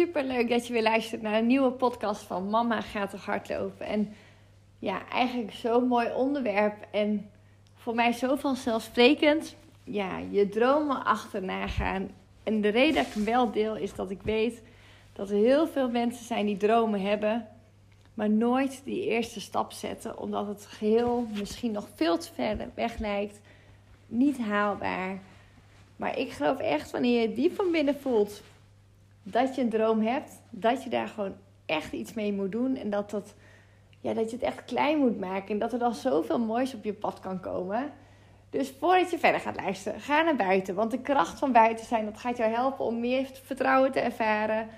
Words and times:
Super 0.00 0.24
leuk 0.24 0.48
dat 0.48 0.66
je 0.66 0.72
weer 0.72 0.82
luistert 0.82 1.22
naar 1.22 1.38
een 1.38 1.46
nieuwe 1.46 1.70
podcast 1.70 2.22
van 2.22 2.50
Mama 2.50 2.80
gaat 2.80 3.10
toch 3.10 3.24
hardlopen. 3.24 3.86
En 3.86 4.12
ja, 4.78 5.08
eigenlijk 5.08 5.52
zo'n 5.52 5.86
mooi 5.86 6.12
onderwerp 6.12 6.86
en 6.90 7.30
voor 7.74 7.94
mij 7.94 8.12
zo 8.12 8.36
vanzelfsprekend. 8.36 9.56
Ja, 9.84 10.18
je 10.30 10.48
dromen 10.48 11.04
achterna 11.04 11.66
gaan. 11.66 12.10
En 12.42 12.60
de 12.60 12.68
reden 12.68 12.94
dat 12.94 13.06
ik 13.06 13.12
hem 13.12 13.24
wel 13.24 13.50
deel 13.50 13.76
is 13.76 13.94
dat 13.94 14.10
ik 14.10 14.22
weet 14.22 14.62
dat 15.12 15.30
er 15.30 15.36
heel 15.36 15.66
veel 15.66 15.90
mensen 15.90 16.24
zijn 16.24 16.46
die 16.46 16.56
dromen 16.56 17.00
hebben, 17.00 17.48
maar 18.14 18.30
nooit 18.30 18.82
die 18.84 19.06
eerste 19.06 19.40
stap 19.40 19.72
zetten, 19.72 20.18
omdat 20.18 20.46
het 20.46 20.66
geheel 20.66 21.26
misschien 21.38 21.72
nog 21.72 21.88
veel 21.94 22.18
te 22.18 22.32
ver 22.34 22.56
weg 22.74 22.98
lijkt, 22.98 23.40
niet 24.06 24.38
haalbaar. 24.38 25.18
Maar 25.96 26.18
ik 26.18 26.30
geloof 26.30 26.58
echt, 26.58 26.90
wanneer 26.90 27.20
je 27.20 27.34
diep 27.34 27.54
van 27.54 27.70
binnen 27.70 28.00
voelt 28.00 28.42
dat 29.22 29.54
je 29.54 29.62
een 29.62 29.68
droom 29.68 30.00
hebt, 30.00 30.42
dat 30.50 30.82
je 30.82 30.90
daar 30.90 31.08
gewoon 31.08 31.34
echt 31.66 31.92
iets 31.92 32.14
mee 32.14 32.32
moet 32.32 32.52
doen 32.52 32.76
en 32.76 32.90
dat, 32.90 33.10
dat, 33.10 33.34
ja, 34.00 34.14
dat 34.14 34.30
je 34.30 34.36
het 34.36 34.44
echt 34.44 34.64
klein 34.64 34.98
moet 34.98 35.20
maken 35.20 35.48
en 35.48 35.58
dat 35.58 35.72
er 35.72 35.78
dan 35.78 35.94
zoveel 35.94 36.38
moois 36.38 36.74
op 36.74 36.84
je 36.84 36.92
pad 36.92 37.20
kan 37.20 37.40
komen. 37.40 37.92
Dus 38.50 38.72
voordat 38.78 39.10
je 39.10 39.18
verder 39.18 39.40
gaat 39.40 39.56
luisteren, 39.56 40.00
ga 40.00 40.22
naar 40.22 40.36
buiten. 40.36 40.74
Want 40.74 40.90
de 40.90 41.00
kracht 41.00 41.38
van 41.38 41.52
buiten 41.52 41.86
zijn, 41.86 42.04
dat 42.04 42.18
gaat 42.18 42.36
jou 42.36 42.52
helpen 42.52 42.84
om 42.84 43.00
meer 43.00 43.30
vertrouwen 43.44 43.92
te 43.92 44.00
ervaren. 44.00 44.68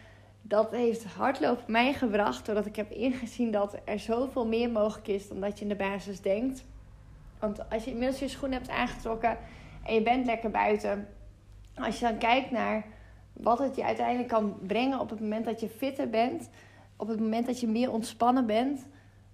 Dat 0.42 0.70
heeft 0.70 1.04
hardlopen 1.04 1.72
mij 1.72 1.92
gebracht, 1.92 2.46
doordat 2.46 2.66
ik 2.66 2.76
heb 2.76 2.90
ingezien 2.90 3.50
dat 3.50 3.76
er 3.84 3.98
zoveel 3.98 4.46
meer 4.46 4.70
mogelijk 4.70 5.08
is 5.08 5.28
dan 5.28 5.40
dat 5.40 5.58
je 5.58 5.62
in 5.64 5.68
de 5.68 5.76
basis 5.76 6.20
denkt. 6.20 6.64
Want 7.38 7.70
als 7.70 7.84
je 7.84 7.90
inmiddels 7.90 8.18
je 8.18 8.28
schoenen 8.28 8.58
hebt 8.58 8.70
aangetrokken 8.70 9.38
en 9.84 9.94
je 9.94 10.02
bent 10.02 10.26
lekker 10.26 10.50
buiten, 10.50 11.08
als 11.74 11.98
je 11.98 12.04
dan 12.04 12.18
kijkt 12.18 12.50
naar 12.50 12.84
wat 13.32 13.58
het 13.58 13.76
je 13.76 13.84
uiteindelijk 13.84 14.28
kan 14.28 14.56
brengen 14.66 15.00
op 15.00 15.10
het 15.10 15.20
moment 15.20 15.44
dat 15.44 15.60
je 15.60 15.68
fitter 15.68 16.08
bent, 16.08 16.50
op 16.96 17.08
het 17.08 17.20
moment 17.20 17.46
dat 17.46 17.60
je 17.60 17.68
meer 17.68 17.92
ontspannen 17.92 18.46
bent, 18.46 18.86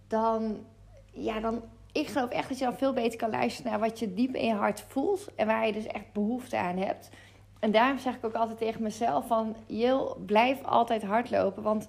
dan, 0.06 0.64
ja, 1.10 1.40
dan, 1.40 1.62
ik 1.92 2.06
geloof 2.06 2.30
echt 2.30 2.48
dat 2.48 2.58
je 2.58 2.64
dan 2.64 2.76
veel 2.76 2.92
beter 2.92 3.18
kan 3.18 3.30
luisteren 3.30 3.70
naar 3.70 3.80
wat 3.80 3.98
je 3.98 4.14
diep 4.14 4.34
in 4.34 4.46
je 4.46 4.54
hart 4.54 4.84
voelt 4.88 5.34
en 5.34 5.46
waar 5.46 5.66
je 5.66 5.72
dus 5.72 5.86
echt 5.86 6.12
behoefte 6.12 6.56
aan 6.56 6.76
hebt. 6.76 7.10
En 7.58 7.70
daarom 7.70 7.98
zeg 7.98 8.16
ik 8.16 8.24
ook 8.24 8.34
altijd 8.34 8.58
tegen 8.58 8.82
mezelf 8.82 9.26
van, 9.26 9.56
Jil, 9.66 10.16
blijf 10.26 10.64
altijd 10.64 11.02
hardlopen, 11.02 11.62
want 11.62 11.88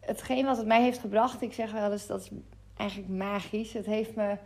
hetgeen 0.00 0.46
wat 0.46 0.56
het 0.56 0.66
mij 0.66 0.82
heeft 0.82 0.98
gebracht, 0.98 1.42
ik 1.42 1.52
zeg 1.52 1.72
wel 1.72 1.92
eens, 1.92 2.06
dat 2.06 2.20
is 2.20 2.30
eigenlijk 2.76 3.10
magisch. 3.10 3.72
Het 3.72 3.86
heeft 3.86 4.14
me 4.14 4.36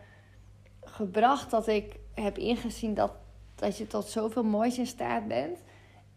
gebracht 0.81 1.51
dat 1.51 1.67
ik 1.67 1.97
heb 2.15 2.39
ingezien 2.39 2.95
dat, 2.95 3.13
dat 3.55 3.79
je 3.79 3.87
tot 3.87 4.05
zoveel 4.05 4.45
moois 4.45 4.79
in 4.79 4.87
staat 4.87 5.29
bent. 5.29 5.63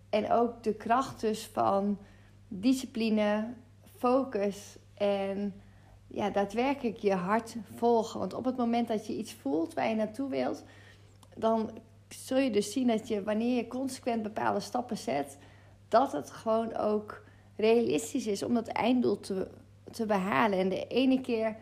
En 0.10 0.32
ook 0.32 0.64
de 0.64 0.74
kracht 0.74 1.22
dus 1.22 1.46
van 1.46 1.98
discipline, 2.48 3.54
focus 3.98 4.78
en 4.94 5.54
ja, 6.08 6.30
daadwerkelijk 6.30 6.98
je 6.98 7.14
hart 7.14 7.56
volgen. 7.76 8.20
Want 8.20 8.34
op 8.34 8.46
het 8.46 8.58
moment 8.58 8.88
dat 8.88 9.08
je 9.08 9.18
iets 9.18 9.34
voelt 9.34 9.74
waar 9.74 9.90
je 9.90 9.96
naartoe 9.96 10.30
wilt, 10.30 10.64
dan 11.36 11.72
zul 12.08 12.38
je 12.38 12.52
dus 12.52 12.72
zien 12.72 12.88
dat 12.88 13.08
je 13.08 13.24
wanneer 13.24 13.56
je 13.56 13.68
consequent 13.68 14.24
bepaalde 14.24 14.60
stappen 14.60 14.98
zet, 14.98 15.38
dat 15.88 16.12
het 16.12 16.32
gewoon 16.32 16.76
ook 16.76 17.24
realistisch 17.56 18.28
is 18.28 18.44
om 18.44 18.54
dat 18.54 18.68
einddoel 18.68 19.20
te, 19.20 19.48
te 19.92 20.06
behalen. 20.06 20.60
En 20.60 20.70
de 20.70 20.88
ene 20.88 21.22
keer 21.22 21.56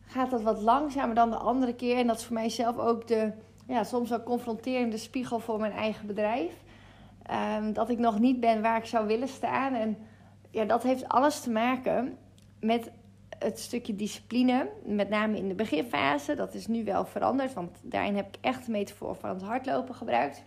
gaat 0.00 0.30
dat 0.30 0.42
wat 0.42 0.62
langzamer 0.62 1.14
dan 1.14 1.30
de 1.30 1.36
andere 1.36 1.74
keer. 1.74 1.96
En 1.96 2.06
dat 2.06 2.18
is 2.18 2.24
voor 2.24 2.34
mijzelf 2.34 2.78
ook 2.78 3.06
de 3.06 3.32
ja, 3.66 3.84
soms 3.84 4.08
wel 4.08 4.22
confronterende 4.22 4.96
spiegel 4.96 5.38
voor 5.38 5.60
mijn 5.60 5.72
eigen 5.72 6.06
bedrijf. 6.06 6.52
Ehm, 7.28 7.72
dat 7.72 7.90
ik 7.90 7.98
nog 7.98 8.18
niet 8.18 8.40
ben 8.40 8.62
waar 8.62 8.76
ik 8.76 8.84
zou 8.84 9.06
willen 9.06 9.28
staan. 9.28 9.74
En 9.74 9.96
ja, 10.50 10.64
dat 10.64 10.82
heeft 10.82 11.08
alles 11.08 11.40
te 11.40 11.50
maken 11.50 12.16
met 12.60 12.90
het 13.38 13.58
stukje 13.58 13.96
discipline. 13.96 14.68
Met 14.84 15.08
name 15.08 15.36
in 15.36 15.48
de 15.48 15.54
beginfase. 15.54 16.34
Dat 16.34 16.54
is 16.54 16.66
nu 16.66 16.84
wel 16.84 17.04
veranderd, 17.04 17.54
want 17.54 17.78
daarin 17.82 18.16
heb 18.16 18.26
ik 18.26 18.36
echt 18.40 18.66
de 18.66 18.72
metafoor 18.72 19.14
van 19.14 19.30
het 19.30 19.42
hardlopen 19.42 19.94
gebruikt. 19.94 20.44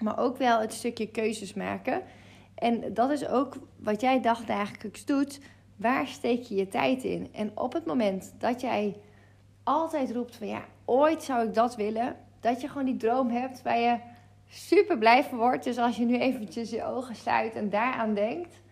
Maar 0.00 0.18
ook 0.18 0.36
wel 0.36 0.60
het 0.60 0.72
stukje 0.72 1.10
keuzes 1.10 1.54
maken. 1.54 2.02
En 2.54 2.94
dat 2.94 3.10
is 3.10 3.26
ook 3.26 3.56
wat 3.76 4.00
jij 4.00 4.20
dagdagelijks 4.20 5.04
doet. 5.04 5.40
Waar 5.76 6.06
steek 6.06 6.42
je 6.42 6.54
je 6.54 6.68
tijd 6.68 7.04
in? 7.04 7.28
En 7.32 7.50
op 7.54 7.72
het 7.72 7.86
moment 7.86 8.34
dat 8.38 8.60
jij 8.60 8.96
altijd 9.62 10.12
roept 10.12 10.36
van 10.36 10.46
ja, 10.46 10.64
ooit 10.84 11.22
zou 11.22 11.46
ik 11.46 11.54
dat 11.54 11.76
willen. 11.76 12.16
Dat 12.40 12.60
je 12.60 12.68
gewoon 12.68 12.86
die 12.86 12.96
droom 12.96 13.28
hebt 13.30 13.62
waar 13.62 13.78
je 13.78 13.98
super 14.54 14.98
blij 14.98 15.24
van 15.24 15.38
wordt. 15.38 15.64
Dus 15.64 15.78
als 15.78 15.96
je 15.96 16.04
nu 16.04 16.18
eventjes 16.18 16.70
je 16.70 16.84
ogen 16.84 17.16
sluit 17.16 17.54
en 17.54 17.70
daaraan 17.70 18.14
denkt. 18.14 18.62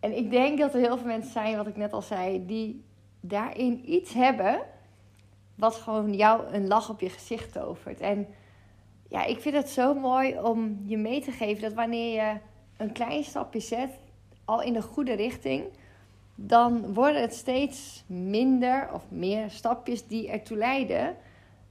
En 0.00 0.16
ik 0.16 0.30
denk 0.30 0.58
dat 0.58 0.74
er 0.74 0.80
heel 0.80 0.96
veel 0.96 1.06
mensen 1.06 1.32
zijn, 1.32 1.56
wat 1.56 1.66
ik 1.66 1.76
net 1.76 1.92
al 1.92 2.02
zei, 2.02 2.46
die 2.46 2.84
daarin 3.20 3.92
iets 3.92 4.12
hebben. 4.12 4.60
Wat 5.54 5.74
gewoon 5.74 6.14
jou 6.14 6.46
een 6.46 6.66
lach 6.66 6.90
op 6.90 7.00
je 7.00 7.08
gezicht 7.08 7.52
tovert. 7.52 8.00
En 8.00 8.26
ja, 9.08 9.24
ik 9.24 9.40
vind 9.40 9.54
het 9.54 9.68
zo 9.68 9.94
mooi 9.94 10.40
om 10.40 10.82
je 10.84 10.96
mee 10.96 11.20
te 11.20 11.30
geven 11.30 11.62
dat 11.62 11.72
wanneer 11.72 12.14
je 12.14 12.38
een 12.76 12.92
klein 12.92 13.24
stapje 13.24 13.60
zet, 13.60 13.90
al 14.44 14.62
in 14.62 14.72
de 14.72 14.82
goede 14.82 15.12
richting, 15.12 15.64
dan 16.34 16.94
worden 16.94 17.20
het 17.20 17.34
steeds 17.34 18.04
minder 18.06 18.88
of 18.92 19.04
meer 19.08 19.50
stapjes 19.50 20.06
die 20.06 20.30
ertoe 20.30 20.56
leiden 20.56 21.16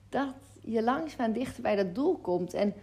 dat 0.09 0.33
je 0.61 0.83
langzaam 0.83 1.33
dichter 1.33 1.61
bij 1.61 1.75
dat 1.75 1.95
doel 1.95 2.17
komt. 2.17 2.53
En 2.53 2.73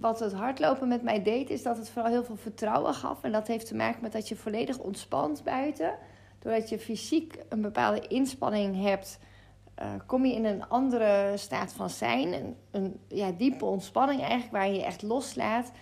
wat 0.00 0.20
het 0.20 0.32
hardlopen 0.32 0.88
met 0.88 1.02
mij 1.02 1.22
deed, 1.22 1.50
is 1.50 1.62
dat 1.62 1.76
het 1.76 1.88
vooral 1.88 2.10
heel 2.10 2.24
veel 2.24 2.36
vertrouwen 2.36 2.94
gaf. 2.94 3.22
En 3.22 3.32
dat 3.32 3.46
heeft 3.46 3.66
te 3.66 3.74
maken 3.74 4.02
met 4.02 4.12
dat 4.12 4.28
je 4.28 4.36
volledig 4.36 4.78
ontspant 4.78 5.44
buiten. 5.44 5.94
Doordat 6.38 6.68
je 6.68 6.78
fysiek 6.78 7.38
een 7.48 7.60
bepaalde 7.60 8.06
inspanning 8.08 8.82
hebt, 8.82 9.18
uh, 9.82 9.90
kom 10.06 10.24
je 10.24 10.34
in 10.34 10.44
een 10.44 10.68
andere 10.68 11.32
staat 11.34 11.72
van 11.72 11.90
zijn. 11.90 12.32
Een, 12.32 12.56
een 12.70 13.00
ja, 13.08 13.30
diepe 13.30 13.64
ontspanning 13.64 14.20
eigenlijk, 14.20 14.52
waar 14.52 14.66
je 14.68 14.74
je 14.74 14.84
echt 14.84 15.02
loslaat. 15.02 15.72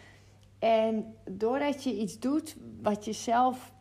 En 0.59 1.15
doordat 1.31 1.85
je 1.85 1.97
iets 1.97 2.19
doet 2.19 2.57
wat 2.83 3.05
je 3.05 3.13
zelf 3.13 3.73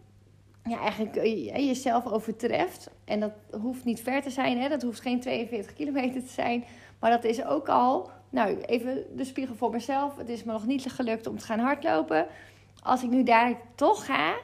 ja, 0.63 0.80
eigenlijk 0.80 1.16
uh, 1.16 1.68
jezelf 1.68 2.07
overtreft. 2.07 2.90
En 3.06 3.19
dat 3.19 3.31
hoeft 3.62 3.86
niet 3.86 4.02
ver 4.02 4.22
te 4.22 4.30
zijn, 4.30 4.60
hè? 4.60 4.69
dat 4.69 4.81
hoeft 4.81 5.02
geen 5.02 5.19
42 5.19 5.74
kilometer 5.74 6.22
te 6.22 6.31
zijn. 6.31 6.63
Maar 7.00 7.12
dat 7.12 7.24
is 7.24 7.46
ook 7.46 7.69
al 7.69 8.10
nou, 8.33 8.62
even 8.62 9.06
de 9.15 9.24
spiegel 9.24 9.56
voor 9.56 9.71
mezelf. 9.71 10.18
Het 10.18 10.30
is 10.30 10.44
me 10.44 10.51
nog 10.51 10.65
niet 10.65 10.91
gelukt 10.91 11.27
om 11.27 11.38
te 11.38 11.45
gaan 11.45 11.59
hardlopen. 11.59 12.27
Als 12.83 13.03
ik 13.03 13.09
nu 13.09 13.24
daar 13.24 13.56
toch 13.75 14.06
ga, 14.06 14.35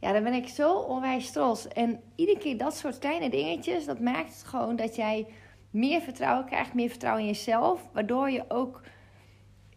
ja, 0.00 0.12
dan 0.12 0.22
ben 0.22 0.32
ik 0.32 0.48
zo 0.48 0.74
onwijs 0.74 1.32
trots. 1.32 1.68
En 1.68 2.00
iedere 2.14 2.38
keer 2.38 2.58
dat 2.58 2.76
soort 2.76 2.98
kleine 2.98 3.30
dingetjes, 3.30 3.84
dat 3.84 4.00
maakt 4.00 4.28
het 4.28 4.44
gewoon 4.44 4.76
dat 4.76 4.96
jij 4.96 5.26
meer 5.70 6.00
vertrouwen 6.00 6.46
krijgt, 6.46 6.74
meer 6.74 6.88
vertrouwen 6.88 7.22
in 7.22 7.28
jezelf. 7.28 7.88
Waardoor 7.92 8.30
je 8.30 8.44
ook 8.48 8.80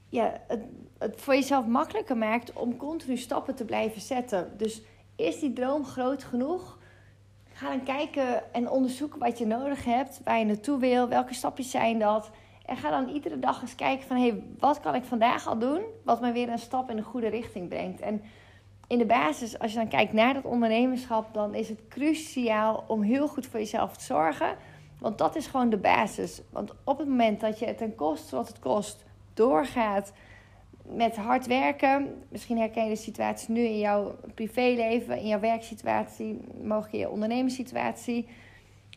ja, 0.09 0.41
het, 0.47 0.63
het 0.97 1.21
voor 1.21 1.33
jezelf 1.33 1.65
makkelijker 1.65 2.17
maakt 2.17 2.53
om 2.53 2.77
continu 2.77 3.17
stappen 3.17 3.55
te 3.55 3.65
blijven 3.65 4.01
zetten. 4.01 4.53
Dus 4.57 4.81
is 5.15 5.39
die 5.39 5.53
droom 5.53 5.85
groot 5.85 6.23
genoeg? 6.23 6.77
Ga 7.53 7.69
dan 7.69 7.83
kijken 7.83 8.53
en 8.53 8.69
onderzoeken 8.69 9.19
wat 9.19 9.37
je 9.37 9.45
nodig 9.45 9.85
hebt, 9.85 10.21
waar 10.23 10.39
je 10.39 10.45
naartoe 10.45 10.79
wil, 10.79 11.07
welke 11.07 11.33
stapjes 11.33 11.71
zijn 11.71 11.99
dat. 11.99 12.31
En 12.69 12.77
ga 12.77 12.89
dan 12.89 13.09
iedere 13.09 13.39
dag 13.39 13.61
eens 13.61 13.75
kijken 13.75 14.07
van... 14.07 14.17
hé, 14.17 14.27
hey, 14.27 14.43
wat 14.59 14.79
kan 14.79 14.95
ik 14.95 15.03
vandaag 15.03 15.47
al 15.47 15.57
doen... 15.57 15.81
wat 16.03 16.21
me 16.21 16.31
weer 16.31 16.49
een 16.49 16.59
stap 16.59 16.89
in 16.89 16.95
de 16.95 17.01
goede 17.01 17.27
richting 17.27 17.69
brengt. 17.69 17.99
En 17.99 18.21
in 18.87 18.97
de 18.97 19.05
basis, 19.05 19.59
als 19.59 19.71
je 19.71 19.77
dan 19.77 19.87
kijkt 19.87 20.13
naar 20.13 20.33
dat 20.33 20.43
ondernemerschap, 20.43 21.33
dan 21.33 21.55
is 21.55 21.69
het 21.69 21.79
cruciaal 21.87 22.83
om 22.87 23.01
heel 23.01 23.27
goed 23.27 23.45
voor 23.45 23.59
jezelf 23.59 23.97
te 23.97 24.03
zorgen. 24.03 24.55
Want 24.99 25.17
dat 25.17 25.35
is 25.35 25.47
gewoon 25.47 25.69
de 25.69 25.77
basis. 25.77 26.41
Want 26.49 26.73
op 26.83 26.97
het 26.97 27.07
moment 27.07 27.39
dat 27.39 27.59
je 27.59 27.75
ten 27.75 27.95
koste 27.95 28.35
wat 28.35 28.47
het 28.47 28.59
kost 28.59 29.05
doorgaat 29.33 30.13
met 30.83 31.15
hard 31.15 31.47
werken, 31.47 32.23
misschien 32.29 32.57
herken 32.57 32.83
je 32.83 32.89
de 32.89 32.95
situatie 32.95 33.51
nu 33.51 33.61
in 33.61 33.79
jouw 33.79 34.15
privéleven, 34.35 35.17
in 35.17 35.27
jouw 35.27 35.39
werksituatie, 35.39 36.39
mogelijk 36.63 36.93
in 36.93 36.99
je 36.99 37.09
ondernemerssituatie. 37.09 38.27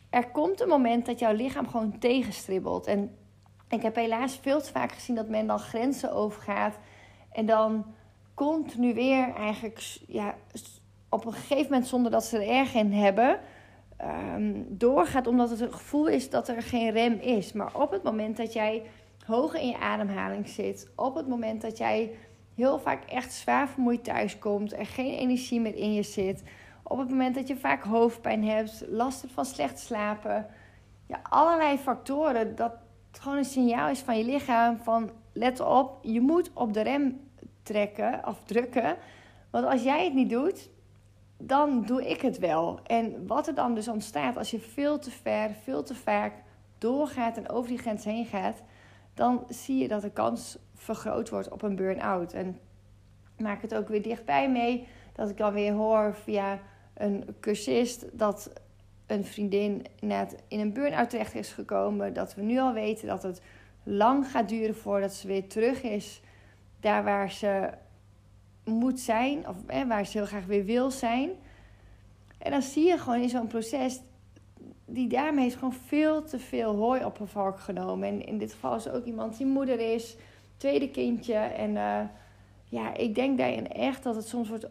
Er 0.09 0.27
komt 0.27 0.61
een 0.61 0.67
moment 0.67 1.05
dat 1.05 1.19
jouw 1.19 1.33
lichaam 1.33 1.67
gewoon 1.67 1.99
tegenstribbelt. 1.99 2.87
En 2.87 3.11
ik 3.73 3.81
heb 3.81 3.95
helaas 3.95 4.39
veel 4.41 4.61
te 4.61 4.71
vaak 4.71 4.91
gezien 4.91 5.15
dat 5.15 5.27
men 5.27 5.47
dan 5.47 5.59
grenzen 5.59 6.13
overgaat 6.13 6.77
en 7.31 7.45
dan 7.45 7.85
continu 8.33 8.93
weer 8.93 9.33
eigenlijk 9.35 9.97
ja, 10.07 10.35
op 11.09 11.25
een 11.25 11.33
gegeven 11.33 11.63
moment 11.63 11.87
zonder 11.87 12.11
dat 12.11 12.23
ze 12.23 12.37
er 12.37 12.49
erg 12.49 12.73
in 12.73 12.91
hebben. 12.91 13.39
Ehm, 13.97 14.53
doorgaat 14.67 15.27
omdat 15.27 15.49
het 15.49 15.59
het 15.59 15.73
gevoel 15.73 16.07
is 16.07 16.29
dat 16.29 16.47
er 16.47 16.61
geen 16.61 16.91
rem 16.91 17.13
is. 17.13 17.53
Maar 17.53 17.75
op 17.75 17.91
het 17.91 18.03
moment 18.03 18.37
dat 18.37 18.53
jij 18.53 18.83
hoog 19.25 19.53
in 19.53 19.67
je 19.67 19.77
ademhaling 19.77 20.47
zit, 20.47 20.91
op 20.95 21.15
het 21.15 21.27
moment 21.27 21.61
dat 21.61 21.77
jij 21.77 22.11
heel 22.55 22.79
vaak 22.79 23.03
echt 23.03 23.33
zwaar 23.33 23.69
vermoeid 23.69 24.03
thuiskomt, 24.03 24.73
er 24.73 24.85
geen 24.85 25.13
energie 25.13 25.59
meer 25.59 25.75
in 25.75 25.93
je 25.93 26.03
zit, 26.03 26.43
op 26.83 26.97
het 26.97 27.09
moment 27.09 27.35
dat 27.35 27.47
je 27.47 27.55
vaak 27.55 27.83
hoofdpijn 27.83 28.43
hebt, 28.43 28.85
last 28.87 29.21
hebt 29.21 29.33
van 29.33 29.45
slecht 29.45 29.79
slapen, 29.79 30.47
ja, 31.07 31.19
allerlei 31.29 31.77
factoren, 31.77 32.55
dat 32.55 32.71
het 33.13 33.21
gewoon 33.21 33.37
een 33.37 33.45
signaal 33.45 33.89
is 33.89 33.99
van 33.99 34.17
je 34.17 34.25
lichaam 34.25 34.77
van 34.77 35.11
let 35.33 35.59
op, 35.59 35.97
je 36.01 36.21
moet 36.21 36.51
op 36.53 36.73
de 36.73 36.81
rem 36.81 37.21
trekken 37.63 38.27
of 38.27 38.43
drukken. 38.43 38.95
Want 39.49 39.65
als 39.65 39.83
jij 39.83 40.03
het 40.03 40.13
niet 40.13 40.29
doet, 40.29 40.69
dan 41.37 41.85
doe 41.85 42.09
ik 42.09 42.21
het 42.21 42.39
wel. 42.39 42.79
En 42.83 43.27
wat 43.27 43.47
er 43.47 43.55
dan 43.55 43.75
dus 43.75 43.87
ontstaat 43.87 44.37
als 44.37 44.51
je 44.51 44.59
veel 44.59 44.99
te 44.99 45.11
ver, 45.11 45.49
veel 45.63 45.83
te 45.83 45.95
vaak 45.95 46.33
doorgaat 46.77 47.37
en 47.37 47.49
over 47.49 47.69
die 47.69 47.77
grens 47.77 48.03
heen 48.03 48.25
gaat, 48.25 48.63
dan 49.13 49.43
zie 49.49 49.77
je 49.77 49.87
dat 49.87 50.01
de 50.01 50.11
kans 50.11 50.57
vergroot 50.75 51.29
wordt 51.29 51.49
op 51.49 51.61
een 51.61 51.75
burn-out. 51.75 52.33
En 52.33 52.59
maak 53.37 53.61
het 53.61 53.75
ook 53.75 53.87
weer 53.87 54.01
dichtbij 54.01 54.49
mee 54.49 54.87
dat 55.13 55.29
ik 55.29 55.37
dan 55.37 55.53
weer 55.53 55.73
hoor 55.73 56.15
via 56.15 56.59
een 56.93 57.35
cursist 57.39 58.17
dat 58.17 58.53
een 59.13 59.25
vriendin 59.25 59.85
net 59.99 60.35
in 60.47 60.59
een 60.59 60.73
burn-out 60.73 61.09
terecht 61.09 61.35
is 61.35 61.51
gekomen. 61.51 62.13
Dat 62.13 62.35
we 62.35 62.41
nu 62.41 62.59
al 62.59 62.73
weten 62.73 63.07
dat 63.07 63.23
het 63.23 63.41
lang 63.83 64.27
gaat 64.27 64.49
duren 64.49 64.75
voordat 64.75 65.13
ze 65.13 65.27
weer 65.27 65.47
terug 65.47 65.83
is 65.83 66.21
daar 66.79 67.03
waar 67.03 67.31
ze 67.31 67.69
moet 68.63 68.99
zijn, 68.99 69.47
of 69.47 69.55
hè, 69.67 69.87
waar 69.87 70.05
ze 70.05 70.17
heel 70.17 70.27
graag 70.27 70.45
weer 70.45 70.65
wil 70.65 70.91
zijn. 70.91 71.29
En 72.37 72.51
dan 72.51 72.61
zie 72.61 72.87
je 72.87 72.97
gewoon 72.97 73.21
in 73.21 73.29
zo'n 73.29 73.47
proces, 73.47 74.01
die 74.85 75.07
daarmee 75.07 75.45
is 75.45 75.53
gewoon 75.53 75.73
veel 75.73 76.23
te 76.23 76.39
veel 76.39 76.75
hooi 76.75 77.05
op 77.05 77.19
een 77.19 77.27
vark 77.27 77.59
genomen. 77.59 78.07
En 78.07 78.25
in 78.25 78.37
dit 78.37 78.51
geval 78.51 78.75
is 78.75 78.89
ook 78.89 79.05
iemand 79.05 79.37
die 79.37 79.45
moeder 79.45 79.79
is, 79.93 80.15
tweede 80.57 80.89
kindje. 80.89 81.33
En 81.33 81.69
uh, 81.69 81.99
ja, 82.65 82.95
ik 82.95 83.15
denk 83.15 83.37
daarin 83.37 83.71
echt 83.71 84.03
dat 84.03 84.15
het 84.15 84.27
soms 84.27 84.49
wordt 84.49 84.67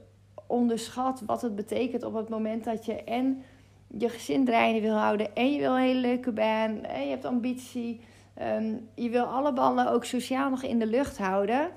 onderschat 0.46 1.22
wat 1.26 1.42
het 1.42 1.54
betekent 1.54 2.02
op 2.02 2.14
het 2.14 2.28
moment 2.28 2.64
dat 2.64 2.84
je 2.84 3.04
en 3.04 3.42
je 3.98 4.08
gezin 4.08 4.44
draaiende 4.44 4.80
wil 4.80 4.96
houden 4.96 5.34
en 5.34 5.52
je 5.52 5.58
wil 5.58 5.72
een 5.72 5.82
hele 5.82 6.00
leuke 6.00 6.32
baan 6.32 6.84
en 6.84 7.02
je 7.02 7.10
hebt 7.10 7.24
ambitie. 7.24 8.00
Um, 8.42 8.88
je 8.94 9.08
wil 9.08 9.24
alle 9.24 9.52
ballen 9.52 9.90
ook 9.90 10.04
sociaal 10.04 10.50
nog 10.50 10.62
in 10.62 10.78
de 10.78 10.86
lucht 10.86 11.18
houden 11.18 11.70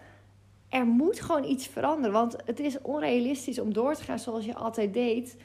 er 0.76 0.86
moet 0.86 1.22
gewoon 1.22 1.44
iets 1.44 1.68
veranderen. 1.68 2.12
Want 2.12 2.36
het 2.46 2.60
is 2.60 2.82
onrealistisch 2.82 3.60
om 3.60 3.74
door 3.74 3.96
te 3.96 4.04
gaan 4.04 4.20
zoals 4.20 4.46
je 4.46 4.56
altijd 4.56 4.94
deed. 4.94 5.38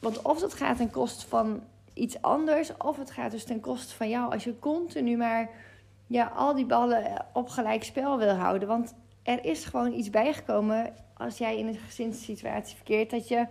Want 0.00 0.22
of 0.22 0.40
dat 0.40 0.54
gaat 0.54 0.76
ten 0.76 0.90
koste 0.90 1.26
van 1.26 1.62
iets 1.94 2.22
anders, 2.22 2.76
of 2.76 2.96
het 2.96 3.10
gaat 3.10 3.30
dus 3.30 3.44
ten 3.44 3.60
koste 3.60 3.94
van 3.94 4.08
jou. 4.08 4.32
Als 4.32 4.44
je 4.44 4.58
continu 4.58 5.16
maar 5.16 5.50
ja, 6.06 6.32
al 6.36 6.54
die 6.54 6.66
ballen 6.66 7.26
op 7.32 7.48
gelijk 7.48 7.84
spel 7.84 8.18
wil 8.18 8.34
houden. 8.34 8.68
Want 8.68 8.94
er 9.22 9.44
is 9.44 9.64
gewoon 9.64 9.92
iets 9.92 10.10
bijgekomen 10.10 10.94
als 11.16 11.38
jij 11.38 11.58
in 11.58 11.66
een 11.66 11.78
gezinssituatie 11.78 12.76
verkeert. 12.76 13.10
Dat 13.10 13.28
je 13.28 13.46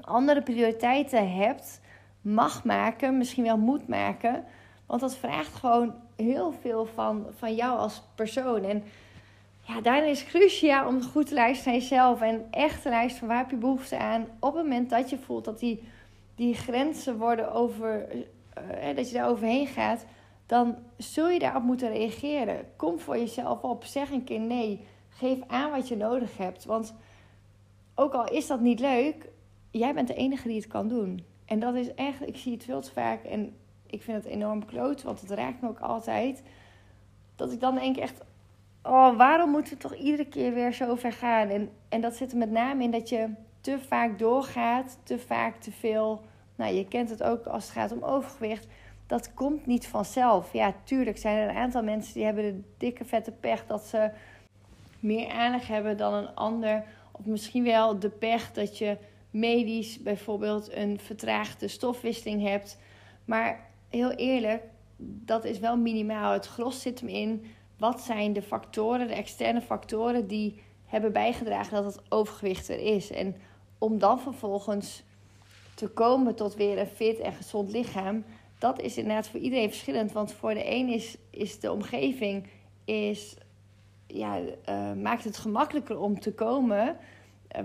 andere 0.00 0.42
prioriteiten 0.42 1.32
hebt, 1.32 1.80
mag 2.20 2.64
maken, 2.64 3.18
misschien 3.18 3.44
wel 3.44 3.58
moet 3.58 3.88
maken. 3.88 4.44
Want 4.86 5.00
dat 5.00 5.16
vraagt 5.16 5.54
gewoon 5.54 5.94
heel 6.16 6.52
veel 6.60 6.86
van, 6.94 7.26
van 7.36 7.54
jou 7.54 7.78
als 7.78 8.02
persoon. 8.14 8.64
En 8.64 8.84
ja, 9.60 9.80
daarin 9.80 10.10
is 10.10 10.24
cruciaal 10.24 10.88
om 10.88 11.02
goed 11.02 11.26
te 11.26 11.34
luisteren 11.34 11.72
naar 11.72 11.82
jezelf 11.82 12.20
en 12.20 12.46
echt 12.50 12.82
te 12.82 12.88
luisteren 12.88 13.18
van 13.18 13.28
waar 13.28 13.38
heb 13.38 13.50
je 13.50 13.56
behoefte 13.56 13.98
aan. 13.98 14.26
Op 14.40 14.54
het 14.54 14.62
moment 14.62 14.90
dat 14.90 15.10
je 15.10 15.18
voelt 15.18 15.44
dat 15.44 15.58
die, 15.58 15.82
die 16.34 16.54
grenzen 16.54 17.18
worden 17.18 17.52
over, 17.52 18.06
uh, 18.12 18.96
dat 18.96 19.08
je 19.08 19.14
daar 19.14 19.28
overheen 19.28 19.66
gaat, 19.66 20.04
dan 20.46 20.76
zul 20.96 21.28
je 21.28 21.38
daarop 21.38 21.62
moeten 21.62 21.88
reageren. 21.88 22.66
Kom 22.76 22.98
voor 22.98 23.18
jezelf 23.18 23.62
op, 23.62 23.84
zeg 23.84 24.10
een 24.10 24.24
keer 24.24 24.40
nee, 24.40 24.86
geef 25.08 25.38
aan 25.46 25.70
wat 25.70 25.88
je 25.88 25.96
nodig 25.96 26.36
hebt. 26.36 26.64
Want 26.64 26.94
ook 27.94 28.12
al 28.12 28.28
is 28.28 28.46
dat 28.46 28.60
niet 28.60 28.80
leuk, 28.80 29.28
jij 29.78 29.94
bent 29.94 30.08
de 30.08 30.14
enige 30.14 30.48
die 30.48 30.56
het 30.56 30.66
kan 30.66 30.88
doen. 30.88 31.24
En 31.44 31.58
dat 31.58 31.74
is 31.74 31.94
echt, 31.94 32.28
ik 32.28 32.36
zie 32.36 32.52
het 32.52 32.64
veel 32.64 32.80
te 32.80 32.92
vaak 32.92 33.24
en 33.24 33.56
ik 33.86 34.02
vind 34.02 34.24
het 34.24 34.32
enorm 34.32 34.64
kloot, 34.64 35.02
want 35.02 35.20
het 35.20 35.30
raakt 35.30 35.60
me 35.60 35.68
ook 35.68 35.80
altijd. 35.80 36.42
Dat 37.36 37.52
ik 37.52 37.60
dan 37.60 37.74
denk 37.74 37.96
echt, 37.96 38.20
oh, 38.82 39.16
waarom 39.16 39.50
moeten 39.50 39.72
we 39.72 39.78
toch 39.78 39.94
iedere 39.94 40.28
keer 40.28 40.54
weer 40.54 40.72
zo 40.72 40.94
ver 40.94 41.12
gaan? 41.12 41.48
En, 41.48 41.70
en 41.88 42.00
dat 42.00 42.14
zit 42.14 42.32
er 42.32 42.38
met 42.38 42.50
name 42.50 42.82
in 42.82 42.90
dat 42.90 43.08
je 43.08 43.28
te 43.60 43.78
vaak 43.78 44.18
doorgaat, 44.18 44.98
te 45.02 45.18
vaak 45.18 45.56
te 45.56 45.72
veel. 45.72 46.20
Nou, 46.56 46.74
je 46.74 46.88
kent 46.88 47.10
het 47.10 47.22
ook 47.22 47.46
als 47.46 47.64
het 47.64 47.72
gaat 47.72 47.92
om 47.92 48.02
overgewicht. 48.02 48.66
Dat 49.06 49.34
komt 49.34 49.66
niet 49.66 49.86
vanzelf. 49.86 50.52
Ja, 50.52 50.74
tuurlijk 50.84 51.18
zijn 51.18 51.36
er 51.36 51.48
een 51.48 51.56
aantal 51.56 51.82
mensen 51.82 52.14
die 52.14 52.24
hebben 52.24 52.44
de 52.44 52.62
dikke 52.76 53.04
vette 53.04 53.32
pech 53.32 53.66
dat 53.66 53.82
ze 53.82 54.10
meer 55.00 55.30
aandacht 55.30 55.66
hebben 55.66 55.96
dan 55.96 56.14
een 56.14 56.34
ander. 56.34 56.84
Of 57.12 57.24
misschien 57.24 57.64
wel 57.64 57.98
de 57.98 58.10
pech 58.10 58.52
dat 58.52 58.78
je 58.78 58.96
medisch 59.38 60.02
bijvoorbeeld 60.02 60.72
een 60.72 60.98
vertraagde 61.00 61.68
stofwisseling 61.68 62.42
hebt. 62.42 62.78
Maar 63.24 63.70
heel 63.88 64.10
eerlijk, 64.10 64.62
dat 64.96 65.44
is 65.44 65.58
wel 65.58 65.76
minimaal. 65.76 66.32
Het 66.32 66.46
gros 66.46 66.80
zit 66.80 67.00
hem 67.00 67.08
in 67.08 67.44
wat 67.78 68.00
zijn 68.00 68.32
de 68.32 68.42
factoren, 68.42 69.08
de 69.08 69.14
externe 69.14 69.60
factoren 69.60 70.26
die 70.26 70.60
hebben 70.86 71.12
bijgedragen 71.12 71.82
dat 71.82 71.94
het 71.94 72.02
overgewicht 72.08 72.68
er 72.68 72.78
is. 72.78 73.10
En 73.10 73.36
om 73.78 73.98
dan 73.98 74.20
vervolgens 74.20 75.02
te 75.74 75.88
komen 75.88 76.34
tot 76.34 76.54
weer 76.54 76.78
een 76.78 76.86
fit 76.86 77.18
en 77.18 77.32
gezond 77.32 77.70
lichaam, 77.70 78.24
dat 78.58 78.80
is 78.80 78.96
inderdaad 78.96 79.28
voor 79.28 79.40
iedereen 79.40 79.68
verschillend. 79.68 80.12
Want 80.12 80.32
voor 80.32 80.54
de 80.54 80.70
een 80.70 80.88
is, 80.88 81.16
is 81.30 81.60
de 81.60 81.72
omgeving, 81.72 82.46
is, 82.84 83.36
ja, 84.06 84.40
uh, 84.40 84.92
maakt 84.92 85.24
het 85.24 85.36
gemakkelijker 85.36 85.98
om 85.98 86.20
te 86.20 86.32
komen 86.32 86.96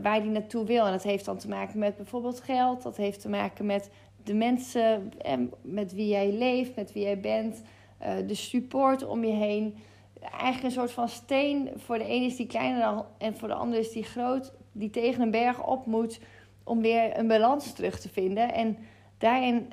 waar 0.01 0.21
die 0.21 0.31
naartoe 0.31 0.65
wil. 0.65 0.86
En 0.86 0.91
dat 0.91 1.03
heeft 1.03 1.25
dan 1.25 1.38
te 1.38 1.48
maken 1.48 1.79
met 1.79 1.95
bijvoorbeeld 1.98 2.41
geld, 2.41 2.83
dat 2.83 2.98
heeft 2.98 3.21
te 3.21 3.29
maken 3.29 3.65
met 3.65 3.89
de 4.24 4.33
mensen 4.33 5.13
en 5.21 5.51
met 5.62 5.93
wie 5.93 6.07
jij 6.07 6.31
leeft, 6.31 6.75
met 6.75 6.93
wie 6.93 7.03
jij 7.03 7.19
bent, 7.19 7.62
uh, 8.01 8.13
de 8.27 8.36
support 8.36 9.05
om 9.05 9.24
je 9.24 9.33
heen 9.33 9.75
eigenlijk 10.21 10.63
een 10.63 10.71
soort 10.71 10.91
van 10.91 11.10
steen. 11.10 11.69
Voor 11.75 11.98
de 11.98 12.05
ene 12.05 12.25
is 12.25 12.36
die 12.36 12.48
kleiner 12.48 13.05
en 13.17 13.38
voor 13.38 13.48
de 13.48 13.53
andere 13.53 13.81
is 13.81 13.91
die 13.91 14.03
groot. 14.03 14.53
Die 14.71 14.89
tegen 14.89 15.21
een 15.21 15.31
berg 15.31 15.65
op 15.67 15.86
moet 15.86 16.19
om 16.63 16.81
weer 16.81 17.17
een 17.17 17.27
balans 17.27 17.74
terug 17.74 18.00
te 18.00 18.10
vinden. 18.10 18.53
En 18.53 18.77
daarin 19.17 19.71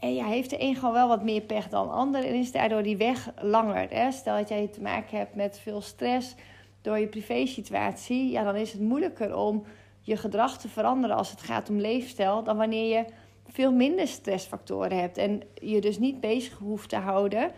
ja, 0.00 0.26
heeft 0.26 0.50
de 0.50 0.62
een 0.62 0.74
gewoon 0.74 0.94
wel 0.94 1.08
wat 1.08 1.22
meer 1.22 1.40
pech 1.40 1.68
dan 1.68 1.86
de 1.86 1.92
ander. 1.92 2.24
En 2.24 2.34
is 2.34 2.52
daardoor 2.52 2.82
die 2.82 2.96
weg 2.96 3.32
langer. 3.40 3.86
Hè? 3.90 4.12
Stel 4.12 4.36
dat 4.36 4.48
jij 4.48 4.66
te 4.66 4.80
maken 4.80 5.18
hebt 5.18 5.34
met 5.34 5.58
veel 5.58 5.80
stress 5.80 6.34
door 6.80 6.98
je 6.98 7.06
privésituatie. 7.06 8.30
Ja, 8.30 8.44
dan 8.44 8.56
is 8.56 8.72
het 8.72 8.80
moeilijker 8.80 9.36
om 9.36 9.64
je 10.00 10.16
gedrag 10.16 10.58
te 10.58 10.68
veranderen 10.68 11.16
als 11.16 11.30
het 11.30 11.40
gaat 11.40 11.70
om 11.70 11.78
leefstijl. 11.78 12.42
Dan 12.42 12.56
wanneer 12.56 12.96
je 12.96 13.04
veel 13.48 13.72
minder 13.72 14.08
stressfactoren 14.08 14.98
hebt. 14.98 15.18
En 15.18 15.42
je 15.54 15.80
dus 15.80 15.98
niet 15.98 16.20
bezig 16.20 16.58
hoeft 16.58 16.88
te 16.88 16.96
houden 16.96 17.50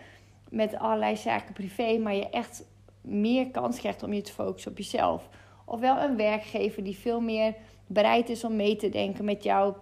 met 0.49 0.77
allerlei 0.77 1.15
zaken 1.15 1.53
privé, 1.53 1.97
maar 1.97 2.15
je 2.15 2.29
echt 2.29 2.65
meer 3.01 3.51
kans 3.51 3.79
krijgt 3.79 4.03
om 4.03 4.13
je 4.13 4.21
te 4.21 4.31
focussen 4.31 4.71
op 4.71 4.77
jezelf. 4.77 5.29
Ofwel 5.65 5.97
een 5.97 6.15
werkgever 6.15 6.83
die 6.83 6.97
veel 6.97 7.21
meer 7.21 7.55
bereid 7.87 8.29
is 8.29 8.43
om 8.43 8.55
mee 8.55 8.75
te 8.75 8.89
denken 8.89 9.25
met 9.25 9.43
jou 9.43 9.75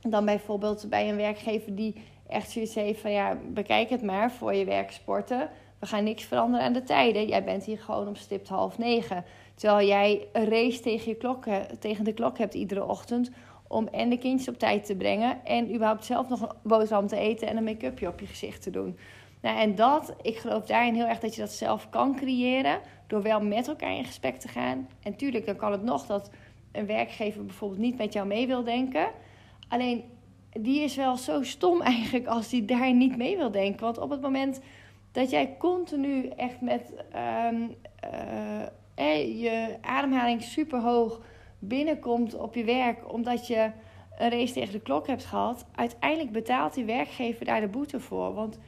dan 0.00 0.24
bijvoorbeeld 0.24 0.86
bij 0.88 1.08
een 1.08 1.16
werkgever 1.16 1.74
die 1.74 1.94
echt 2.28 2.50
zoiets 2.50 2.74
heeft 2.74 3.00
van 3.00 3.10
ja, 3.10 3.38
bekijk 3.48 3.88
het 3.90 4.02
maar 4.02 4.32
voor 4.32 4.54
je 4.54 4.64
werksporten. 4.64 5.50
We 5.84 5.90
gaan 5.90 6.04
niks 6.04 6.24
veranderen 6.24 6.66
aan 6.66 6.72
de 6.72 6.82
tijden. 6.82 7.26
Jij 7.26 7.44
bent 7.44 7.64
hier 7.64 7.78
gewoon 7.78 8.08
om 8.08 8.16
stipt 8.16 8.48
half 8.48 8.78
negen. 8.78 9.24
Terwijl 9.54 9.86
jij 9.86 10.26
een 10.32 10.48
race 10.48 10.80
tegen, 10.80 11.08
je 11.08 11.16
klok, 11.16 11.44
tegen 11.78 12.04
de 12.04 12.12
klok 12.12 12.38
hebt 12.38 12.54
iedere 12.54 12.84
ochtend 12.84 13.30
om 13.68 13.86
en 13.86 14.08
de 14.08 14.18
kindjes 14.18 14.48
op 14.48 14.58
tijd 14.58 14.86
te 14.86 14.96
brengen 14.96 15.44
en 15.44 15.74
überhaupt 15.74 16.04
zelf 16.04 16.28
nog 16.28 16.40
een 16.40 16.48
boterham 16.62 17.06
te 17.06 17.16
eten 17.16 17.48
en 17.48 17.56
een 17.56 17.64
make-upje 17.64 18.08
op 18.08 18.20
je 18.20 18.26
gezicht 18.26 18.62
te 18.62 18.70
doen. 18.70 18.98
Nou, 19.40 19.58
en 19.58 19.74
dat, 19.74 20.14
ik 20.22 20.36
geloof 20.36 20.66
daarin 20.66 20.94
heel 20.94 21.06
erg 21.06 21.18
dat 21.18 21.34
je 21.34 21.40
dat 21.40 21.52
zelf 21.52 21.90
kan 21.90 22.16
creëren. 22.16 22.80
Door 23.06 23.22
wel 23.22 23.40
met 23.40 23.68
elkaar 23.68 23.96
in 23.96 24.04
gesprek 24.04 24.36
te 24.36 24.48
gaan. 24.48 24.88
En 25.02 25.16
tuurlijk, 25.16 25.46
dan 25.46 25.56
kan 25.56 25.72
het 25.72 25.82
nog 25.82 26.06
dat 26.06 26.30
een 26.72 26.86
werkgever 26.86 27.44
bijvoorbeeld 27.44 27.80
niet 27.80 27.98
met 27.98 28.12
jou 28.12 28.26
mee 28.26 28.46
wil 28.46 28.64
denken. 28.64 29.08
Alleen 29.68 30.04
die 30.52 30.80
is 30.80 30.96
wel 30.96 31.16
zo 31.16 31.42
stom 31.42 31.80
eigenlijk 31.92 32.26
als 32.26 32.48
die 32.48 32.64
daar 32.64 32.94
niet 32.94 33.16
mee 33.16 33.36
wil 33.36 33.50
denken. 33.50 33.80
Want 33.80 33.98
op 33.98 34.10
het 34.10 34.20
moment 34.20 34.60
dat 35.14 35.30
jij 35.30 35.56
continu 35.58 36.28
echt 36.28 36.60
met 36.60 36.92
um, 37.48 37.74
uh, 38.98 39.42
je 39.42 39.76
ademhaling 39.80 40.42
super 40.42 40.80
hoog 40.80 41.20
binnenkomt 41.58 42.34
op 42.34 42.54
je 42.54 42.64
werk, 42.64 43.12
omdat 43.12 43.46
je 43.46 43.70
een 44.18 44.30
race 44.30 44.52
tegen 44.52 44.72
de 44.72 44.80
klok 44.80 45.06
hebt 45.06 45.24
gehad, 45.24 45.66
uiteindelijk 45.74 46.32
betaalt 46.32 46.74
die 46.74 46.84
werkgever 46.84 47.44
daar 47.44 47.60
de 47.60 47.68
boete 47.68 48.00
voor. 48.00 48.34
Want 48.34 48.58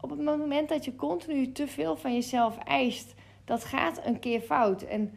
op 0.00 0.10
het 0.10 0.20
moment 0.20 0.68
dat 0.68 0.84
je 0.84 0.96
continu 0.96 1.52
te 1.52 1.66
veel 1.66 1.96
van 1.96 2.14
jezelf 2.14 2.58
eist, 2.58 3.14
dat 3.44 3.64
gaat 3.64 4.06
een 4.06 4.18
keer 4.18 4.40
fout. 4.40 4.82
En 4.82 5.14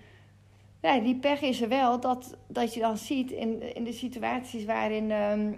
ja, 0.82 1.00
die 1.00 1.16
pech 1.16 1.42
is 1.42 1.62
er 1.62 1.70
wel 1.70 2.00
dat, 2.00 2.38
dat 2.48 2.74
je 2.74 2.80
dan 2.80 2.98
ziet 2.98 3.32
in, 3.32 3.76
in 3.76 3.84
de 3.84 3.94
situaties 3.94 4.66
waarin, 4.66 5.12
um, 5.12 5.58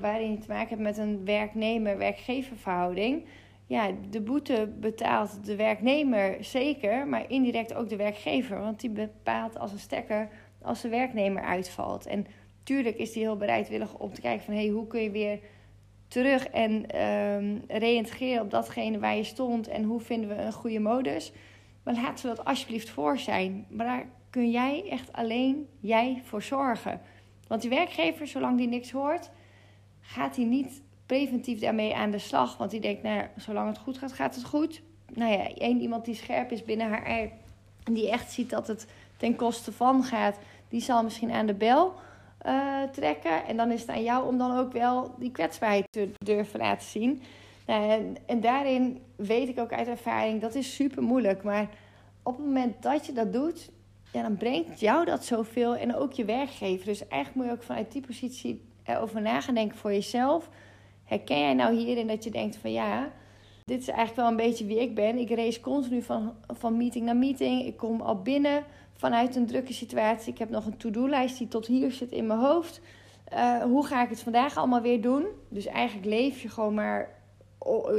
waarin 0.00 0.30
je 0.30 0.38
te 0.38 0.48
maken 0.48 0.68
hebt 0.68 0.80
met 0.80 0.98
een 0.98 1.24
werknemer-werkgever 1.24 2.56
verhouding. 2.56 3.24
Ja, 3.66 3.90
de 4.10 4.20
boete 4.20 4.72
betaalt 4.80 5.44
de 5.44 5.56
werknemer 5.56 6.44
zeker, 6.44 7.08
maar 7.08 7.30
indirect 7.30 7.74
ook 7.74 7.88
de 7.88 7.96
werkgever. 7.96 8.58
Want 8.58 8.80
die 8.80 8.90
bepaalt 8.90 9.58
als 9.58 9.72
een 9.72 9.78
stekker 9.78 10.28
als 10.62 10.80
de 10.80 10.88
werknemer 10.88 11.42
uitvalt. 11.42 12.06
En 12.06 12.26
tuurlijk 12.62 12.96
is 12.96 13.12
die 13.12 13.22
heel 13.22 13.36
bereidwillig 13.36 13.94
om 13.94 14.12
te 14.12 14.20
kijken 14.20 14.44
van... 14.44 14.54
hey, 14.54 14.68
hoe 14.68 14.86
kun 14.86 15.00
je 15.00 15.10
weer 15.10 15.40
terug 16.08 16.46
en 16.48 17.00
um, 17.02 18.40
op 18.40 18.50
datgene 18.50 18.98
waar 18.98 19.16
je 19.16 19.24
stond... 19.24 19.68
en 19.68 19.82
hoe 19.82 20.00
vinden 20.00 20.28
we 20.28 20.42
een 20.42 20.52
goede 20.52 20.80
modus. 20.80 21.32
Maar 21.82 21.94
laten 21.94 22.28
we 22.28 22.36
dat 22.36 22.44
alsjeblieft 22.44 22.90
voor 22.90 23.18
zijn. 23.18 23.66
Maar 23.68 23.86
daar 23.86 24.06
kun 24.30 24.50
jij 24.50 24.88
echt 24.90 25.12
alleen 25.12 25.68
jij 25.80 26.20
voor 26.24 26.42
zorgen. 26.42 27.00
Want 27.46 27.60
die 27.60 27.70
werkgever, 27.70 28.26
zolang 28.26 28.58
die 28.58 28.68
niks 28.68 28.90
hoort... 28.90 29.30
gaat 30.00 30.36
hij 30.36 30.44
niet 30.44 30.82
preventief 31.06 31.60
daarmee 31.60 31.94
aan 31.94 32.10
de 32.10 32.18
slag. 32.18 32.56
Want 32.56 32.70
die 32.70 32.80
denkt, 32.80 33.02
nou 33.02 33.22
zolang 33.36 33.68
het 33.68 33.78
goed 33.78 33.98
gaat, 33.98 34.12
gaat 34.12 34.34
het 34.34 34.44
goed. 34.44 34.82
Nou 35.14 35.32
ja, 35.32 35.54
één 35.54 35.80
iemand 35.80 36.04
die 36.04 36.14
scherp 36.14 36.50
is 36.50 36.64
binnen 36.64 36.88
haar 36.88 37.04
ei... 37.04 37.32
en 37.84 37.92
die 37.92 38.10
echt 38.10 38.32
ziet 38.32 38.50
dat 38.50 38.66
het 38.66 38.86
ten 39.16 39.36
koste 39.36 39.72
van 39.72 40.04
gaat... 40.04 40.38
die 40.68 40.80
zal 40.80 41.02
misschien 41.02 41.30
aan 41.30 41.46
de 41.46 41.54
bel 41.54 41.94
uh, 42.46 42.82
trekken. 42.92 43.46
En 43.46 43.56
dan 43.56 43.70
is 43.70 43.80
het 43.80 43.90
aan 43.90 44.02
jou 44.02 44.26
om 44.26 44.38
dan 44.38 44.56
ook 44.56 44.72
wel 44.72 45.14
die 45.18 45.30
kwetsbaarheid 45.30 45.86
te 45.90 46.10
durven 46.24 46.60
laten 46.60 46.88
zien. 46.88 47.22
Nou, 47.66 48.14
en, 48.26 48.40
daarin 48.40 49.00
weet 49.16 49.48
ik 49.48 49.58
ook 49.58 49.72
uit 49.72 49.88
ervaring, 49.88 50.40
dat 50.40 50.54
is 50.54 50.74
super 50.74 51.02
moeilijk. 51.02 51.42
Maar 51.42 51.68
op 52.22 52.36
het 52.36 52.46
moment 52.46 52.82
dat 52.82 53.06
je 53.06 53.12
dat 53.12 53.32
doet, 53.32 53.70
ja, 54.12 54.22
dan 54.22 54.36
brengt 54.36 54.80
jou 54.80 55.04
dat 55.04 55.24
zoveel. 55.24 55.76
En 55.76 55.96
ook 55.96 56.12
je 56.12 56.24
werkgever. 56.24 56.86
Dus 56.86 57.08
eigenlijk 57.08 57.34
moet 57.34 57.44
je 57.44 57.52
ook 57.52 57.66
vanuit 57.66 57.92
die 57.92 58.06
positie 58.06 58.64
erover 58.82 59.22
na 59.22 59.40
gaan 59.40 59.54
denken 59.54 59.78
voor 59.78 59.92
jezelf. 59.92 60.48
Herken 61.04 61.38
jij 61.38 61.54
nou 61.54 61.76
hierin 61.76 62.06
dat 62.06 62.24
je 62.24 62.30
denkt 62.30 62.56
van 62.56 62.72
ja, 62.72 63.12
dit 63.64 63.80
is 63.80 63.88
eigenlijk 63.88 64.16
wel 64.16 64.28
een 64.28 64.48
beetje 64.48 64.64
wie 64.64 64.80
ik 64.80 64.94
ben. 64.94 65.18
Ik 65.18 65.30
race 65.30 65.60
continu 65.60 66.02
van, 66.02 66.34
van 66.46 66.76
meeting 66.76 67.04
naar 67.04 67.16
meeting. 67.16 67.64
Ik 67.66 67.76
kom 67.76 68.00
al 68.00 68.22
binnen 68.22 68.64
vanuit 68.92 69.36
een 69.36 69.46
drukke 69.46 69.72
situatie. 69.72 70.32
Ik 70.32 70.38
heb 70.38 70.50
nog 70.50 70.66
een 70.66 70.76
to-do-lijst 70.76 71.38
die 71.38 71.48
tot 71.48 71.66
hier 71.66 71.92
zit 71.92 72.10
in 72.10 72.26
mijn 72.26 72.40
hoofd. 72.40 72.80
Uh, 73.32 73.62
hoe 73.62 73.86
ga 73.86 74.02
ik 74.02 74.08
het 74.08 74.22
vandaag 74.22 74.56
allemaal 74.56 74.80
weer 74.80 75.02
doen? 75.02 75.26
Dus 75.48 75.66
eigenlijk 75.66 76.06
leef 76.06 76.42
je 76.42 76.48
gewoon 76.48 76.74
maar. 76.74 77.08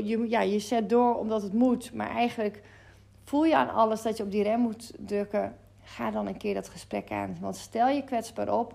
Je, 0.04 0.26
ja, 0.30 0.42
je 0.42 0.60
zet 0.60 0.90
door 0.90 1.16
omdat 1.16 1.42
het 1.42 1.54
moet. 1.54 1.94
Maar 1.94 2.10
eigenlijk 2.10 2.62
voel 3.24 3.46
je 3.46 3.56
aan 3.56 3.74
alles 3.74 4.02
dat 4.02 4.18
je 4.18 4.24
op 4.24 4.32
die 4.32 4.44
rem 4.44 4.60
moet 4.60 4.94
drukken. 4.98 5.56
Ga 5.84 6.12
dan 6.12 6.28
een 6.28 6.38
keer 6.38 6.54
dat 6.54 6.70
gesprek 6.70 7.12
aan. 7.12 7.38
Want 7.40 7.56
stel 7.56 7.88
je 7.88 8.04
kwetsbaar 8.04 8.54
op. 8.54 8.74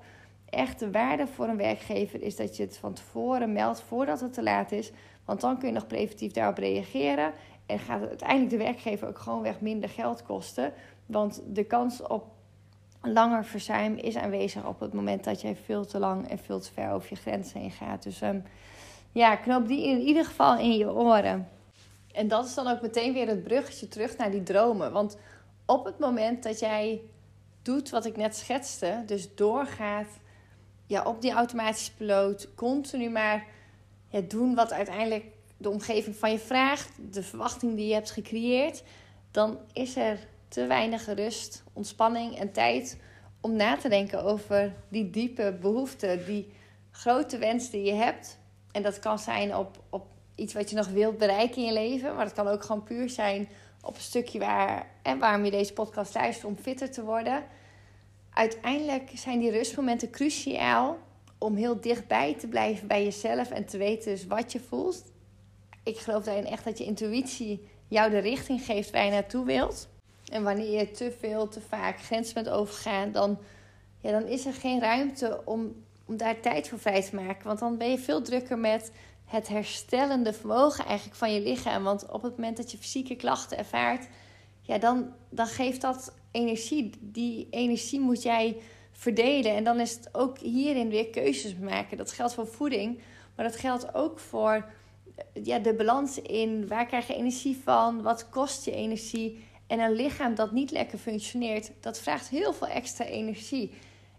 Echt 0.50 0.78
de 0.78 0.90
waarde 0.90 1.26
voor 1.26 1.49
een 1.49 1.57
werkgever 1.57 2.23
is 2.23 2.37
dat 2.37 2.57
je 2.57 2.62
het 2.62 2.76
van 2.76 2.92
tevoren 2.92 3.52
meldt 3.52 3.80
voordat 3.80 4.21
het 4.21 4.33
te 4.33 4.42
laat 4.42 4.73
is. 4.73 4.92
Want 5.25 5.40
dan 5.40 5.59
kun 5.59 5.69
je 5.69 5.75
nog 5.75 5.87
preventief 5.87 6.33
daarop 6.33 6.59
reageren. 6.59 7.33
En 7.66 7.78
gaat 7.78 8.00
het 8.00 8.09
uiteindelijk 8.09 8.50
de 8.50 8.57
werkgever 8.57 9.09
ook 9.09 9.19
gewoon 9.19 9.42
weg 9.42 9.61
minder 9.61 9.88
geld 9.88 10.23
kosten. 10.23 10.73
Want 11.07 11.42
de 11.47 11.64
kans 11.64 12.02
op 12.02 12.25
langer 13.02 13.45
verzuim 13.45 13.97
is 13.97 14.16
aanwezig 14.16 14.66
op 14.66 14.80
het 14.80 14.92
moment 14.92 15.25
dat 15.25 15.40
jij 15.40 15.57
veel 15.57 15.87
te 15.87 15.99
lang 15.99 16.28
en 16.28 16.38
veel 16.38 16.61
te 16.61 16.73
ver 16.73 16.92
over 16.92 17.09
je 17.11 17.16
grenzen 17.16 17.61
heen 17.61 17.71
gaat. 17.71 18.02
Dus 18.02 18.23
um, 18.23 18.42
ja, 19.12 19.37
knoop 19.37 19.69
die 19.69 19.87
in 19.87 20.00
ieder 20.00 20.25
geval 20.25 20.59
in 20.59 20.76
je 20.76 20.92
oren. 20.92 21.49
En 22.12 22.28
dat 22.28 22.47
is 22.47 22.54
dan 22.54 22.66
ook 22.66 22.80
meteen 22.80 23.12
weer 23.12 23.28
het 23.28 23.42
bruggetje 23.42 23.88
terug 23.88 24.16
naar 24.16 24.30
die 24.30 24.42
dromen. 24.42 24.92
Want 24.92 25.19
op 25.66 25.85
het 25.85 25.99
moment 25.99 26.42
dat 26.42 26.59
jij 26.59 27.00
doet 27.62 27.90
wat 27.90 28.04
ik 28.04 28.16
net 28.16 28.37
schetste, 28.37 29.02
dus 29.07 29.35
doorgaat 29.35 30.09
ja, 30.90 31.02
op 31.02 31.20
die 31.20 31.32
automatische 31.32 31.94
piloot, 31.94 32.54
continu 32.54 33.11
maar 33.11 33.47
ja, 34.09 34.20
doen 34.20 34.54
wat 34.54 34.73
uiteindelijk 34.73 35.25
de 35.56 35.70
omgeving 35.70 36.16
van 36.16 36.30
je 36.30 36.38
vraagt, 36.38 36.90
de 37.11 37.23
verwachting 37.23 37.76
die 37.76 37.87
je 37.87 37.94
hebt 37.94 38.11
gecreëerd, 38.11 38.82
dan 39.30 39.59
is 39.73 39.97
er 39.97 40.18
te 40.49 40.66
weinig 40.66 41.14
rust, 41.14 41.62
ontspanning 41.73 42.38
en 42.38 42.52
tijd 42.52 42.99
om 43.40 43.56
na 43.56 43.76
te 43.76 43.88
denken 43.88 44.25
over 44.25 44.75
die 44.88 45.11
diepe 45.11 45.59
behoeften, 45.61 46.26
die 46.26 46.52
grote 46.90 47.38
wens 47.38 47.70
die 47.70 47.85
je 47.85 47.94
hebt. 47.94 48.38
En 48.73 48.82
dat 48.82 48.99
kan 48.99 49.18
zijn 49.18 49.56
op, 49.56 49.82
op 49.90 50.06
iets 50.35 50.54
wat 50.54 50.70
je 50.70 50.76
nog 50.76 50.88
wilt 50.88 51.18
bereiken 51.18 51.56
in 51.56 51.66
je 51.66 51.73
leven, 51.73 52.14
maar 52.14 52.25
het 52.25 52.35
kan 52.35 52.49
ook 52.49 52.62
gewoon 52.62 52.82
puur 52.82 53.11
zijn 53.11 53.49
op 53.82 53.94
een 53.94 54.00
stukje 54.00 54.38
waar 54.38 54.87
en 55.02 55.18
waarom 55.18 55.44
je 55.44 55.50
deze 55.50 55.73
podcast 55.73 56.14
luistert 56.14 56.47
om 56.47 56.56
fitter 56.56 56.90
te 56.90 57.04
worden. 57.04 57.44
Uiteindelijk 58.32 59.10
zijn 59.14 59.38
die 59.38 59.50
rustmomenten 59.50 60.10
cruciaal 60.10 60.99
om 61.38 61.54
heel 61.54 61.80
dichtbij 61.80 62.34
te 62.34 62.49
blijven 62.49 62.88
bij 62.88 63.04
jezelf 63.04 63.50
en 63.50 63.64
te 63.64 63.78
weten 63.78 64.10
dus 64.10 64.26
wat 64.26 64.52
je 64.52 64.60
voelt. 64.60 65.04
Ik 65.82 65.99
geloof 65.99 66.25
daarin 66.25 66.46
echt 66.46 66.64
dat 66.64 66.78
je 66.78 66.84
intuïtie 66.84 67.68
jou 67.88 68.10
de 68.10 68.18
richting 68.18 68.62
geeft 68.62 68.90
waar 68.90 69.04
je 69.04 69.10
naartoe 69.10 69.44
wilt. 69.44 69.88
En 70.32 70.42
wanneer 70.42 70.78
je 70.78 70.90
te 70.90 71.16
veel, 71.18 71.49
te 71.49 71.60
vaak 71.60 72.00
grenzen 72.00 72.34
bent 72.34 72.49
overgaan, 72.49 73.12
dan, 73.12 73.38
ja, 74.00 74.10
dan 74.10 74.26
is 74.26 74.46
er 74.46 74.52
geen 74.52 74.80
ruimte 74.80 75.42
om, 75.44 75.84
om 76.06 76.16
daar 76.16 76.40
tijd 76.40 76.68
voor 76.68 76.78
vrij 76.78 77.02
te 77.02 77.14
maken. 77.14 77.46
Want 77.46 77.58
dan 77.58 77.78
ben 77.78 77.90
je 77.90 77.99
veel 77.99 78.22
drukker 78.22 78.58
met 78.58 78.92
het 79.25 79.49
herstellende 79.49 80.32
vermogen 80.32 80.84
eigenlijk 80.84 81.18
van 81.18 81.32
je 81.32 81.40
lichaam. 81.40 81.82
Want 81.82 82.10
op 82.10 82.22
het 82.22 82.37
moment 82.37 82.56
dat 82.56 82.70
je 82.70 82.78
fysieke 82.78 83.16
klachten 83.16 83.58
ervaart, 83.58 84.06
ja, 84.71 84.79
dan, 84.79 85.12
dan 85.31 85.47
geeft 85.47 85.81
dat 85.81 86.15
energie. 86.31 86.91
Die 87.00 87.47
energie 87.50 88.00
moet 88.00 88.23
jij 88.23 88.57
verdelen. 88.93 89.55
En 89.55 89.65
dan 89.65 89.81
is 89.81 89.95
het 89.95 90.09
ook 90.12 90.39
hierin 90.39 90.89
weer 90.89 91.09
keuzes 91.09 91.57
maken. 91.57 91.97
Dat 91.97 92.12
geldt 92.12 92.35
voor 92.35 92.47
voeding, 92.47 93.00
maar 93.37 93.45
dat 93.45 93.57
geldt 93.57 93.95
ook 93.95 94.19
voor 94.19 94.65
ja, 95.43 95.59
de 95.59 95.75
balans 95.75 96.21
in 96.21 96.69
waar 96.69 96.87
krijg 96.87 97.07
je 97.07 97.15
energie 97.15 97.57
van, 97.65 98.03
wat 98.03 98.29
kost 98.29 98.65
je 98.65 98.73
energie. 98.73 99.45
En 99.67 99.79
een 99.79 99.93
lichaam 99.93 100.35
dat 100.35 100.53
niet 100.53 100.71
lekker 100.71 100.99
functioneert, 100.99 101.71
dat 101.81 101.99
vraagt 101.99 102.29
heel 102.29 102.53
veel 102.53 102.69
extra 102.69 103.05
energie. 103.05 103.73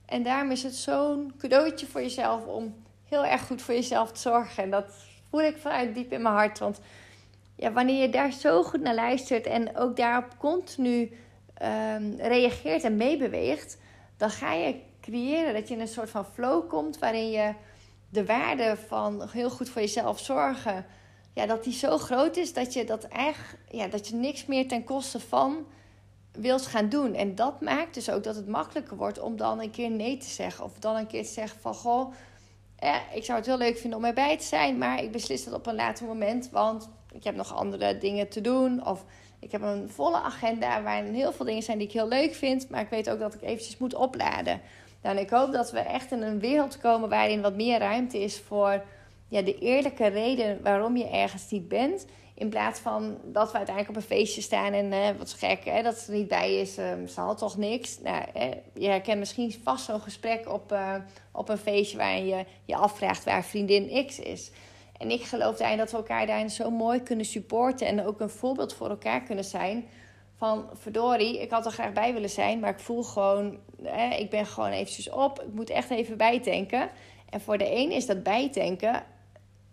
En 0.06 0.24
daarom 0.24 0.52
is 0.52 0.64
het 0.64 0.76
zo'n 0.76 1.34
cadeautje 1.38 1.88
voor 1.88 2.02
jezelf 2.02 2.46
om 2.46 2.76
heel 3.06 3.26
erg 3.26 3.48
goed 3.48 3.62
voor 3.62 3.74
jezelf 3.74 4.12
te 4.12 4.20
zorgen. 4.20 4.64
En 4.64 4.70
dat 4.70 4.94
voel 5.30 5.42
ik 5.42 5.58
vanuit 5.58 5.96
diep 5.96 6.12
in 6.12 6.22
mijn 6.22 6.36
hart. 6.36 6.60
Want 6.60 6.80
ja, 7.62 7.72
wanneer 7.72 8.02
je 8.02 8.10
daar 8.10 8.32
zo 8.32 8.64
goed 8.64 8.82
naar 8.82 8.96
luistert 8.96 9.46
en 9.46 9.78
ook 9.78 9.96
daarop 9.96 10.38
continu 10.38 11.12
um, 11.62 12.16
reageert 12.18 12.84
en 12.84 12.96
meebeweegt, 12.96 13.78
dan 14.18 14.30
ga 14.30 14.54
je 14.54 14.82
creëren 15.02 15.54
dat 15.54 15.68
je 15.68 15.74
in 15.74 15.80
een 15.80 15.88
soort 15.88 16.10
van 16.10 16.26
flow 16.26 16.70
komt 16.70 17.00
waarin 17.00 17.32
je 17.32 17.54
de 18.10 18.26
waarde 18.26 18.78
van 18.88 19.30
heel 19.32 19.50
goed 19.50 19.70
voor 19.70 19.82
jezelf 19.82 20.20
zorgen 20.20 20.86
ja, 21.34 21.46
dat 21.46 21.64
die 21.64 21.74
zo 21.74 21.98
groot 21.98 22.38
is 22.38 22.54
dat 22.54 22.74
je 22.74 22.86
dat 22.86 23.04
echt, 23.04 23.56
ja, 23.70 23.88
dat 23.88 24.08
je 24.08 24.16
niks 24.16 24.46
meer 24.46 24.68
ten 24.68 24.84
koste 24.84 25.20
van 25.20 25.66
wilt 26.32 26.66
gaan 26.66 26.90
doen. 26.90 27.14
En 27.14 27.36
dat 27.36 27.62
maakt 27.62 27.94
dus 27.94 28.10
ook 28.10 28.24
dat 28.24 28.36
het 28.36 28.48
makkelijker 28.48 28.98
wordt 28.98 29.20
om 29.20 29.38
dan 29.38 29.62
een 29.62 29.72
keer 29.72 29.90
nee 29.90 30.18
te 30.18 30.30
zeggen. 30.30 30.64
Of 30.64 30.80
dan 30.80 30.96
een 30.96 31.08
keer 31.08 31.24
te 31.24 31.32
zeggen 31.32 31.60
van 31.60 31.74
goh, 31.74 32.14
ja, 32.78 33.12
ik 33.14 33.26
zou 33.26 33.38
het 33.38 33.48
heel 33.48 33.58
leuk 33.58 33.78
vinden 33.78 34.00
om 34.00 34.06
erbij 34.06 34.38
te 34.38 34.46
zijn, 34.46 34.78
maar 34.78 35.04
ik 35.04 35.12
beslis 35.12 35.44
dat 35.44 35.54
op 35.54 35.68
een 35.68 35.76
later 35.76 36.06
moment, 36.06 36.50
want 36.50 36.90
ik 37.12 37.24
heb 37.24 37.36
nog 37.36 37.56
andere 37.56 37.98
dingen 37.98 38.30
te 38.30 38.42
doen. 38.42 38.88
Of 38.88 39.06
ik 39.40 39.52
heb 39.52 39.62
een 39.62 39.90
volle 39.90 40.22
agenda 40.22 40.82
waarin 40.84 41.14
heel 41.14 41.32
veel 41.32 41.46
dingen 41.46 41.64
zijn 41.64 41.78
die 41.78 41.88
ik 41.88 41.94
heel 41.94 42.08
leuk 42.08 42.34
vind, 42.34 42.70
maar 42.70 42.82
ik 42.82 42.90
weet 42.90 43.10
ook 43.10 43.20
dat 43.20 43.34
ik 43.34 43.42
eventjes 43.42 43.78
moet 43.78 43.96
opladen. 43.96 44.62
En 45.02 45.18
ik 45.18 45.30
hoop 45.30 45.52
dat 45.52 45.72
we 45.72 45.80
echt 45.80 46.12
in 46.12 46.22
een 46.22 46.40
wereld 46.40 46.78
komen 46.78 47.10
waarin 47.10 47.42
wat 47.42 47.56
meer 47.56 47.80
ruimte 47.80 48.20
is 48.20 48.40
voor 48.40 48.84
ja, 49.28 49.42
de 49.42 49.58
eerlijke 49.58 50.08
reden 50.08 50.60
waarom 50.64 50.98
je 50.98 51.10
ergens 51.10 51.50
niet 51.50 51.68
bent. 51.68 52.06
In 52.34 52.50
plaats 52.50 52.80
van 52.80 53.18
dat 53.24 53.52
we 53.52 53.58
uiteindelijk 53.58 53.98
op 53.98 54.04
een 54.04 54.18
feestje 54.18 54.42
staan 54.42 54.74
en 54.74 54.92
uh, 54.92 55.08
wat 55.18 55.34
gek 55.34 55.66
hè, 55.66 55.82
dat 55.82 55.98
ze 55.98 56.12
er 56.12 56.18
niet 56.18 56.28
bij 56.28 56.60
is, 56.60 56.78
um, 56.78 57.08
ze 57.08 57.22
had 57.22 57.38
toch 57.38 57.58
niks. 57.58 58.00
Nou, 58.00 58.24
je 58.74 58.88
herkent 58.88 59.20
misschien 59.20 59.56
vast 59.64 59.86
zo'n 59.86 60.02
gesprek 60.02 60.50
op, 60.50 60.72
uh, 60.72 60.96
op 61.32 61.50
een 61.50 61.58
feestje 61.58 61.98
waarin 61.98 62.26
je 62.26 62.46
je 62.66 62.76
afvraagt 62.76 63.24
waar 63.24 63.44
vriendin 63.44 64.06
X 64.06 64.20
is. 64.20 64.52
En 65.02 65.12
ik 65.12 65.24
geloof 65.24 65.58
daarin 65.58 65.78
dat 65.78 65.92
we 65.92 65.98
elkaar 65.98 66.26
daarin 66.26 66.50
zo 66.50 66.70
mooi 66.70 67.04
kunnen 67.04 67.26
supporten 67.26 67.88
en 67.88 68.06
ook 68.06 68.20
een 68.20 68.30
voorbeeld 68.30 68.74
voor 68.74 68.90
elkaar 68.90 69.22
kunnen 69.22 69.44
zijn. 69.44 69.86
van 70.38 70.70
verdorie, 70.74 71.42
ik 71.42 71.52
had 71.52 71.66
er 71.66 71.72
graag 71.72 71.92
bij 71.92 72.14
willen 72.14 72.30
zijn, 72.30 72.60
maar 72.60 72.70
ik 72.70 72.80
voel 72.80 73.04
gewoon, 73.04 73.58
hè, 73.84 74.16
ik 74.16 74.30
ben 74.30 74.46
gewoon 74.46 74.70
eventjes 74.70 75.10
op. 75.10 75.42
Ik 75.42 75.54
moet 75.54 75.70
echt 75.70 75.90
even 75.90 76.18
bijtanken. 76.18 76.90
En 77.30 77.42
voor 77.42 77.58
de 77.58 77.76
een 77.76 77.92
is 77.92 78.06
dat 78.06 78.24
bijtanken 78.24 79.04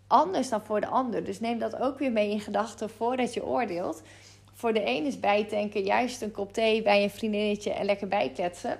anders 0.07 0.49
dan 0.49 0.61
voor 0.61 0.81
de 0.81 0.87
ander. 0.87 1.23
Dus 1.23 1.39
neem 1.39 1.59
dat 1.59 1.79
ook 1.79 1.99
weer 1.99 2.11
mee 2.11 2.29
in 2.29 2.39
gedachten 2.39 2.89
voordat 2.89 3.33
je 3.33 3.45
oordeelt. 3.45 4.01
Voor 4.53 4.73
de 4.73 4.87
een 4.87 5.05
is 5.05 5.19
bijtanken 5.19 5.83
juist 5.83 6.21
een 6.21 6.31
kop 6.31 6.53
thee 6.53 6.81
bij 6.81 7.03
een 7.03 7.09
vriendinnetje 7.09 7.73
en 7.73 7.85
lekker 7.85 8.07
bijkletsen. 8.07 8.79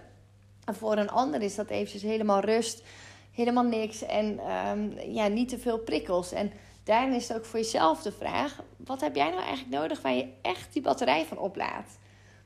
En 0.66 0.76
voor 0.76 0.98
een 0.98 1.10
ander 1.10 1.42
is 1.42 1.56
dat 1.56 1.70
eventjes 1.70 2.02
helemaal 2.02 2.40
rust, 2.40 2.84
helemaal 3.40 3.64
niks 3.64 4.02
en 4.02 4.40
ehm, 4.40 5.12
ja, 5.12 5.28
niet 5.28 5.50
te 5.50 5.60
veel 5.60 5.78
prikkels. 5.78 6.32
En 6.32 6.52
daarin 6.84 7.14
is 7.14 7.28
het 7.28 7.38
ook 7.38 7.46
voor 7.46 7.60
jezelf 7.60 8.02
de 8.02 8.12
vraag: 8.12 8.64
wat 8.78 9.02
heb 9.02 9.16
jij 9.16 9.30
nou 9.30 9.42
eigenlijk 9.42 9.82
nodig 9.82 10.02
waar 10.02 10.14
je 10.14 10.28
echt 10.42 10.74
die 10.74 10.82
batterij 10.82 11.26
van 11.26 11.38
oplaadt? 11.38 11.98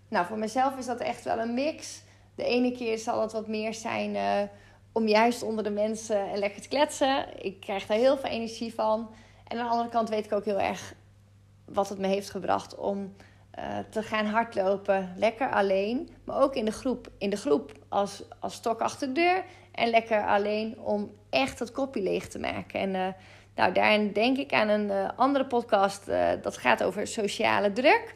Nou, 0.07 0.25
voor 0.25 0.37
mezelf 0.37 0.77
is 0.77 0.85
dat 0.85 0.99
echt 0.99 1.23
wel 1.23 1.39
een 1.39 1.53
mix. 1.53 2.01
De 2.35 2.43
ene 2.43 2.71
keer 2.71 2.97
zal 2.97 3.21
het 3.21 3.31
wat 3.31 3.47
meer 3.47 3.73
zijn 3.73 4.15
uh, 4.15 4.49
om 4.91 5.07
juist 5.07 5.43
onder 5.43 5.63
de 5.63 5.69
mensen 5.69 6.29
en 6.29 6.37
lekker 6.37 6.61
te 6.61 6.67
kletsen. 6.67 7.43
Ik 7.45 7.59
krijg 7.59 7.85
daar 7.85 7.97
heel 7.97 8.17
veel 8.17 8.29
energie 8.29 8.73
van. 8.73 9.09
En 9.47 9.57
aan 9.57 9.65
de 9.65 9.71
andere 9.71 9.89
kant 9.89 10.09
weet 10.09 10.25
ik 10.25 10.33
ook 10.33 10.45
heel 10.45 10.59
erg 10.59 10.93
wat 11.65 11.89
het 11.89 11.99
me 11.99 12.07
heeft 12.07 12.29
gebracht 12.29 12.75
om 12.75 13.13
uh, 13.59 13.77
te 13.89 14.03
gaan 14.03 14.25
hardlopen. 14.25 15.13
Lekker 15.15 15.49
alleen, 15.49 16.09
maar 16.23 16.41
ook 16.41 16.55
in 16.55 16.65
de 16.65 16.71
groep. 16.71 17.07
In 17.17 17.29
de 17.29 17.37
groep 17.37 17.71
als, 17.89 18.23
als 18.39 18.53
stok 18.53 18.81
achter 18.81 19.07
de 19.07 19.13
deur. 19.13 19.43
En 19.71 19.89
lekker 19.89 20.25
alleen 20.25 20.79
om 20.79 21.11
echt 21.29 21.59
het 21.59 21.71
kopje 21.71 22.01
leeg 22.01 22.27
te 22.27 22.39
maken. 22.39 22.79
En 22.79 22.89
uh, 22.89 23.07
nou, 23.55 23.73
daarin 23.73 24.11
denk 24.11 24.37
ik 24.37 24.53
aan 24.53 24.69
een 24.69 24.87
uh, 24.87 25.09
andere 25.15 25.45
podcast. 25.45 26.05
dat 26.41 26.57
gaat 26.57 26.83
over 26.83 27.07
sociale 27.07 27.71
druk. 27.71 28.13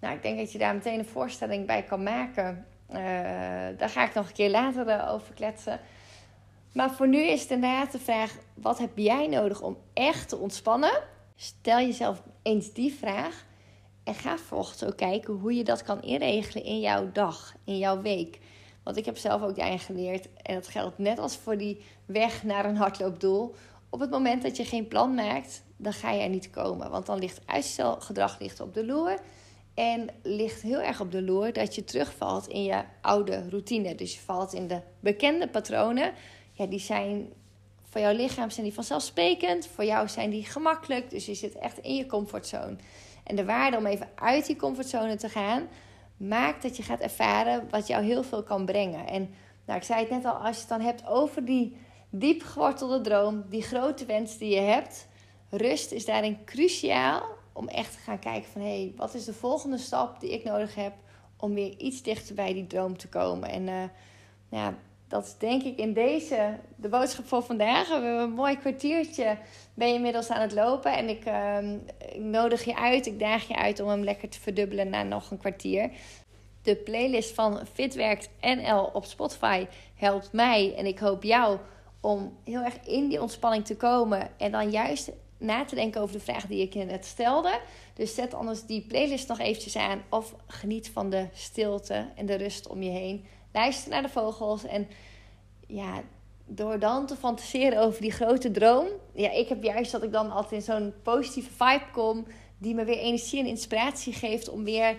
Nou, 0.00 0.14
ik 0.14 0.22
denk 0.22 0.38
dat 0.38 0.52
je 0.52 0.58
daar 0.58 0.74
meteen 0.74 0.98
een 0.98 1.04
voorstelling 1.04 1.66
bij 1.66 1.82
kan 1.82 2.02
maken. 2.02 2.66
daar 3.76 3.88
ga 3.88 4.04
ik 4.04 4.14
nog 4.14 4.26
een 4.26 4.34
keer 4.34 4.50
later 4.50 5.08
over 5.08 5.34
kletsen. 5.34 5.80
Maar 6.72 6.90
voor 6.90 7.08
nu 7.08 7.22
is 7.22 7.42
het 7.42 7.50
inderdaad 7.50 7.92
de 7.92 7.98
vraag: 7.98 8.32
wat 8.54 8.78
heb 8.78 8.90
jij 8.94 9.26
nodig 9.26 9.60
om 9.60 9.76
echt 9.92 10.28
te 10.28 10.36
ontspannen? 10.36 11.02
Stel 11.36 11.78
jezelf 11.78 12.22
eens 12.42 12.72
die 12.72 12.94
vraag. 12.94 13.48
En 14.04 14.14
ga 14.14 14.36
vervolgens 14.36 14.84
ook 14.84 14.96
kijken 14.96 15.34
hoe 15.34 15.54
je 15.54 15.64
dat 15.64 15.82
kan 15.82 16.02
inregelen 16.02 16.64
in 16.64 16.80
jouw 16.80 17.12
dag, 17.12 17.54
in 17.64 17.78
jouw 17.78 18.00
week. 18.00 18.38
Want 18.82 18.96
ik 18.96 19.04
heb 19.04 19.16
zelf 19.16 19.42
ook 19.42 19.56
daarin 19.56 19.78
geleerd. 19.78 20.28
En 20.42 20.54
dat 20.54 20.68
geldt 20.68 20.98
net 20.98 21.18
als 21.18 21.36
voor 21.36 21.56
die 21.56 21.80
weg 22.06 22.42
naar 22.42 22.64
een 22.64 22.76
hardloopdoel. 22.76 23.54
Op 23.90 24.00
het 24.00 24.10
moment 24.10 24.42
dat 24.42 24.56
je 24.56 24.64
geen 24.64 24.88
plan 24.88 25.14
maakt, 25.14 25.62
dan 25.76 25.92
ga 25.92 26.10
je 26.10 26.22
er 26.22 26.28
niet 26.28 26.50
komen. 26.50 26.90
Want 26.90 27.06
dan 27.06 27.18
ligt 27.18 27.40
uitstelgedrag 27.46 28.38
ligt 28.38 28.60
op 28.60 28.74
de 28.74 28.86
loer. 28.86 29.18
En 29.74 30.08
ligt 30.22 30.62
heel 30.62 30.80
erg 30.80 31.00
op 31.00 31.12
de 31.12 31.22
loer 31.22 31.52
dat 31.52 31.74
je 31.74 31.84
terugvalt 31.84 32.48
in 32.48 32.64
je 32.64 32.82
oude 33.00 33.48
routine. 33.48 33.94
Dus 33.94 34.14
je 34.14 34.20
valt 34.20 34.52
in 34.52 34.66
de 34.66 34.80
bekende 35.00 35.48
patronen. 35.48 36.12
Ja, 36.52 36.66
die 36.66 36.80
zijn 36.80 37.32
voor 37.90 38.00
jouw 38.00 38.14
lichaam 38.14 38.50
zijn 38.50 38.66
die 38.66 38.74
vanzelfsprekend. 38.74 39.66
Voor 39.66 39.84
jou 39.84 40.08
zijn 40.08 40.30
die 40.30 40.44
gemakkelijk. 40.44 41.10
Dus 41.10 41.26
je 41.26 41.34
zit 41.34 41.54
echt 41.54 41.78
in 41.78 41.96
je 41.96 42.06
comfortzone. 42.06 42.76
En 43.30 43.36
de 43.36 43.44
waarde 43.44 43.76
om 43.76 43.86
even 43.86 44.08
uit 44.14 44.46
die 44.46 44.56
comfortzone 44.56 45.16
te 45.16 45.28
gaan, 45.28 45.68
maakt 46.16 46.62
dat 46.62 46.76
je 46.76 46.82
gaat 46.82 47.00
ervaren 47.00 47.68
wat 47.70 47.86
jou 47.86 48.04
heel 48.04 48.22
veel 48.22 48.42
kan 48.42 48.64
brengen. 48.64 49.06
En 49.06 49.30
nou, 49.66 49.78
ik 49.78 49.84
zei 49.84 50.00
het 50.00 50.10
net 50.10 50.24
al, 50.24 50.32
als 50.32 50.54
je 50.54 50.60
het 50.60 50.68
dan 50.68 50.80
hebt 50.80 51.06
over 51.06 51.44
die 51.44 51.76
diep 52.10 52.42
gewortelde 52.42 53.00
droom, 53.00 53.44
die 53.48 53.62
grote 53.62 54.04
wens 54.04 54.38
die 54.38 54.54
je 54.54 54.60
hebt, 54.60 55.08
rust 55.50 55.92
is 55.92 56.04
daarin 56.04 56.44
cruciaal 56.44 57.22
om 57.52 57.68
echt 57.68 57.92
te 57.92 57.98
gaan 57.98 58.18
kijken 58.18 58.50
van 58.50 58.60
hé, 58.60 58.82
hey, 58.82 58.92
wat 58.96 59.14
is 59.14 59.24
de 59.24 59.32
volgende 59.32 59.78
stap 59.78 60.20
die 60.20 60.32
ik 60.32 60.44
nodig 60.44 60.74
heb 60.74 60.92
om 61.36 61.54
weer 61.54 61.76
iets 61.78 62.02
dichter 62.02 62.34
bij 62.34 62.52
die 62.52 62.66
droom 62.66 62.96
te 62.96 63.08
komen. 63.08 63.48
En 63.48 63.66
uh, 63.66 63.82
ja, 64.48 64.74
dat 65.10 65.24
is 65.24 65.34
denk 65.38 65.62
ik 65.62 65.78
in 65.78 65.92
deze 65.92 66.58
de 66.76 66.88
boodschap 66.88 67.26
voor 67.26 67.42
vandaag. 67.42 67.88
We 67.88 67.92
hebben 67.92 68.20
een 68.20 68.32
mooi 68.32 68.58
kwartiertje. 68.58 69.38
Ben 69.74 69.88
je 69.88 69.94
inmiddels 69.94 70.28
aan 70.28 70.40
het 70.40 70.52
lopen. 70.52 70.92
En 70.92 71.08
ik, 71.08 71.26
uh, 71.26 71.58
ik, 71.98 72.20
nodig 72.20 72.64
je 72.64 72.76
uit, 72.76 73.06
ik 73.06 73.18
daag 73.18 73.48
je 73.48 73.56
uit 73.56 73.80
om 73.80 73.88
hem 73.88 74.04
lekker 74.04 74.28
te 74.28 74.40
verdubbelen 74.40 74.88
na 74.88 75.02
nog 75.02 75.30
een 75.30 75.38
kwartier. 75.38 75.90
De 76.62 76.76
playlist 76.76 77.34
van 77.34 77.66
Fitwerkt 77.72 78.28
NL 78.40 78.90
op 78.92 79.04
Spotify 79.04 79.66
helpt 79.94 80.32
mij 80.32 80.74
en 80.76 80.86
ik 80.86 80.98
hoop 80.98 81.22
jou 81.22 81.58
om 82.00 82.36
heel 82.44 82.62
erg 82.62 82.80
in 82.86 83.08
die 83.08 83.20
ontspanning 83.20 83.64
te 83.64 83.76
komen. 83.76 84.30
En 84.36 84.52
dan 84.52 84.70
juist 84.70 85.10
na 85.38 85.64
te 85.64 85.74
denken 85.74 86.00
over 86.00 86.14
de 86.14 86.24
vraag 86.24 86.46
die 86.46 86.62
ik 86.62 86.74
je 86.74 86.84
net 86.84 87.04
stelde. 87.04 87.60
Dus 87.94 88.14
zet 88.14 88.34
anders 88.34 88.66
die 88.66 88.80
playlist 88.80 89.28
nog 89.28 89.38
eventjes 89.38 89.76
aan. 89.76 90.02
Of 90.10 90.34
geniet 90.46 90.90
van 90.90 91.10
de 91.10 91.26
stilte 91.32 92.08
en 92.16 92.26
de 92.26 92.34
rust 92.34 92.68
om 92.68 92.82
je 92.82 92.90
heen 92.90 93.26
luister 93.52 93.90
naar 93.90 94.02
de 94.02 94.08
vogels. 94.08 94.64
En 94.64 94.88
ja, 95.66 96.02
door 96.46 96.78
dan 96.78 97.06
te 97.06 97.16
fantaseren 97.16 97.82
over 97.82 98.00
die 98.00 98.12
grote 98.12 98.50
droom. 98.50 98.86
Ja, 99.14 99.30
ik 99.30 99.48
heb 99.48 99.62
juist 99.62 99.92
dat 99.92 100.02
ik 100.02 100.12
dan 100.12 100.30
altijd 100.30 100.52
in 100.52 100.62
zo'n 100.62 100.94
positieve 101.02 101.50
vibe 101.50 101.90
kom. 101.92 102.26
Die 102.58 102.74
me 102.74 102.84
weer 102.84 102.98
energie 102.98 103.40
en 103.40 103.46
inspiratie 103.46 104.12
geeft 104.12 104.48
om 104.48 104.64
weer 104.64 104.96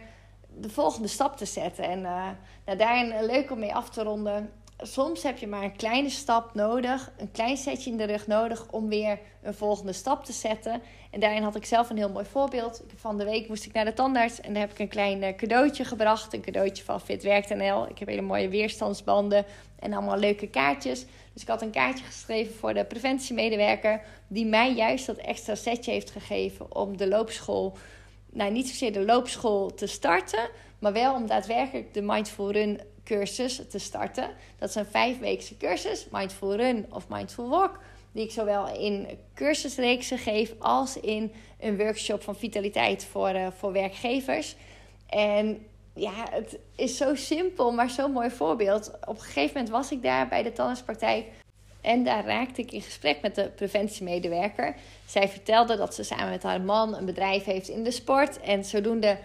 de 0.57 0.69
volgende 0.69 1.07
stap 1.07 1.37
te 1.37 1.45
zetten. 1.45 1.83
En 1.83 1.99
uh, 1.99 2.29
nou, 2.65 2.77
daarin 2.77 3.25
leuk 3.25 3.51
om 3.51 3.59
mee 3.59 3.73
af 3.73 3.89
te 3.89 4.03
ronden 4.03 4.51
soms 4.81 5.23
heb 5.23 5.37
je 5.37 5.47
maar 5.47 5.63
een 5.63 5.75
kleine 5.75 6.09
stap 6.09 6.53
nodig, 6.53 7.11
een 7.17 7.31
klein 7.31 7.57
setje 7.57 7.91
in 7.91 7.97
de 7.97 8.03
rug 8.03 8.27
nodig 8.27 8.71
om 8.71 8.89
weer 8.89 9.19
een 9.41 9.53
volgende 9.53 9.93
stap 9.93 10.25
te 10.25 10.33
zetten. 10.33 10.81
En 11.11 11.19
daarin 11.19 11.43
had 11.43 11.55
ik 11.55 11.65
zelf 11.65 11.89
een 11.89 11.97
heel 11.97 12.09
mooi 12.09 12.25
voorbeeld. 12.25 12.83
Van 12.95 13.17
de 13.17 13.23
week 13.23 13.47
moest 13.47 13.65
ik 13.65 13.73
naar 13.73 13.85
de 13.85 13.93
tandarts 13.93 14.41
en 14.41 14.53
daar 14.53 14.61
heb 14.61 14.71
ik 14.71 14.79
een 14.79 14.87
klein 14.87 15.23
eh, 15.23 15.35
cadeautje 15.35 15.85
gebracht. 15.85 16.33
Een 16.33 16.41
cadeautje 16.41 16.83
van 16.83 17.01
FitWerk.nl. 17.01 17.87
Ik 17.87 17.99
heb 17.99 18.07
hele 18.07 18.21
mooie 18.21 18.49
weerstandsbanden 18.49 19.45
en 19.79 19.93
allemaal 19.93 20.17
leuke 20.17 20.47
kaartjes. 20.47 21.05
Dus 21.33 21.41
ik 21.41 21.47
had 21.47 21.61
een 21.61 21.71
kaartje 21.71 22.05
geschreven 22.05 22.53
voor 22.53 22.73
de 22.73 22.85
preventiemedewerker, 22.85 24.01
die 24.27 24.45
mij 24.45 24.73
juist 24.73 25.05
dat 25.05 25.17
extra 25.17 25.55
setje 25.55 25.91
heeft 25.91 26.11
gegeven 26.11 26.75
om 26.75 26.97
de 26.97 27.07
loopschool, 27.07 27.77
nou 28.29 28.51
niet 28.51 28.67
zozeer 28.67 28.93
de 28.93 29.05
loopschool 29.05 29.73
te 29.73 29.87
starten, 29.87 30.49
maar 30.79 30.93
wel 30.93 31.13
om 31.13 31.27
daadwerkelijk 31.27 31.93
de 31.93 32.01
Mindful 32.01 32.51
Run 32.51 32.81
cursus 33.03 33.61
te 33.69 33.79
starten. 33.79 34.29
Dat 34.59 34.69
is 34.69 34.75
een 34.75 34.85
vijfweekse 34.85 35.57
cursus, 35.57 36.07
Mindful 36.11 36.55
Run 36.55 36.85
of 36.89 37.07
Mindful 37.09 37.49
Walk. 37.49 37.79
Die 38.11 38.23
ik 38.23 38.31
zowel 38.31 38.75
in 38.77 39.07
cursusreeksen 39.33 40.17
geef 40.17 40.53
als 40.59 40.99
in 40.99 41.31
een 41.59 41.77
workshop 41.77 42.23
van 42.23 42.35
vitaliteit 42.35 43.05
voor, 43.05 43.33
uh, 43.33 43.47
voor 43.57 43.71
werkgevers. 43.71 44.55
En 45.09 45.65
ja, 45.93 46.27
het 46.31 46.59
is 46.75 46.97
zo 46.97 47.15
simpel, 47.15 47.71
maar 47.71 47.89
zo'n 47.89 48.11
mooi 48.11 48.29
voorbeeld. 48.29 48.91
Op 49.05 49.15
een 49.15 49.23
gegeven 49.23 49.53
moment 49.53 49.69
was 49.69 49.91
ik 49.91 50.01
daar 50.01 50.27
bij 50.27 50.43
de 50.43 50.53
tandartspraktijk. 50.53 51.25
En 51.81 52.03
daar 52.03 52.25
raakte 52.25 52.61
ik 52.61 52.71
in 52.71 52.81
gesprek 52.81 53.21
met 53.21 53.35
de 53.35 53.49
preventiemedewerker. 53.55 54.75
Zij 55.05 55.29
vertelde 55.29 55.77
dat 55.77 55.95
ze 55.95 56.03
samen 56.03 56.29
met 56.29 56.43
haar 56.43 56.61
man 56.61 56.95
een 56.95 57.05
bedrijf 57.05 57.43
heeft 57.43 57.67
in 57.67 57.83
de 57.83 57.91
sport. 57.91 58.39
En 58.39 58.65
zodoende 58.65 59.17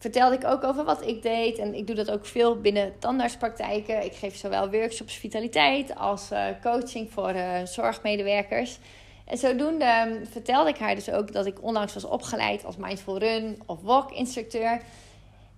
vertelde 0.00 0.34
ik 0.34 0.44
ook 0.44 0.64
over 0.64 0.84
wat 0.84 1.06
ik 1.06 1.22
deed. 1.22 1.58
En 1.58 1.74
ik 1.74 1.86
doe 1.86 1.96
dat 1.96 2.10
ook 2.10 2.26
veel 2.26 2.60
binnen 2.60 2.98
tandartspraktijken. 2.98 4.04
Ik 4.04 4.14
geef 4.14 4.36
zowel 4.36 4.70
workshops 4.70 5.16
vitaliteit 5.16 5.94
als 5.94 6.30
uh, 6.32 6.44
coaching 6.62 7.12
voor 7.12 7.34
uh, 7.34 7.64
zorgmedewerkers. 7.64 8.78
En 9.24 9.38
zodoende 9.38 9.84
ehm, 9.84 10.24
vertelde 10.24 10.70
ik 10.70 10.78
haar 10.78 10.94
dus 10.94 11.10
ook 11.10 11.32
dat 11.32 11.46
ik 11.46 11.62
onlangs 11.62 11.94
was 11.94 12.04
opgeleid 12.04 12.64
als 12.64 12.76
Mindful 12.76 13.18
Run 13.18 13.62
of 13.66 13.82
Walk 13.82 14.12
instructeur. 14.12 14.80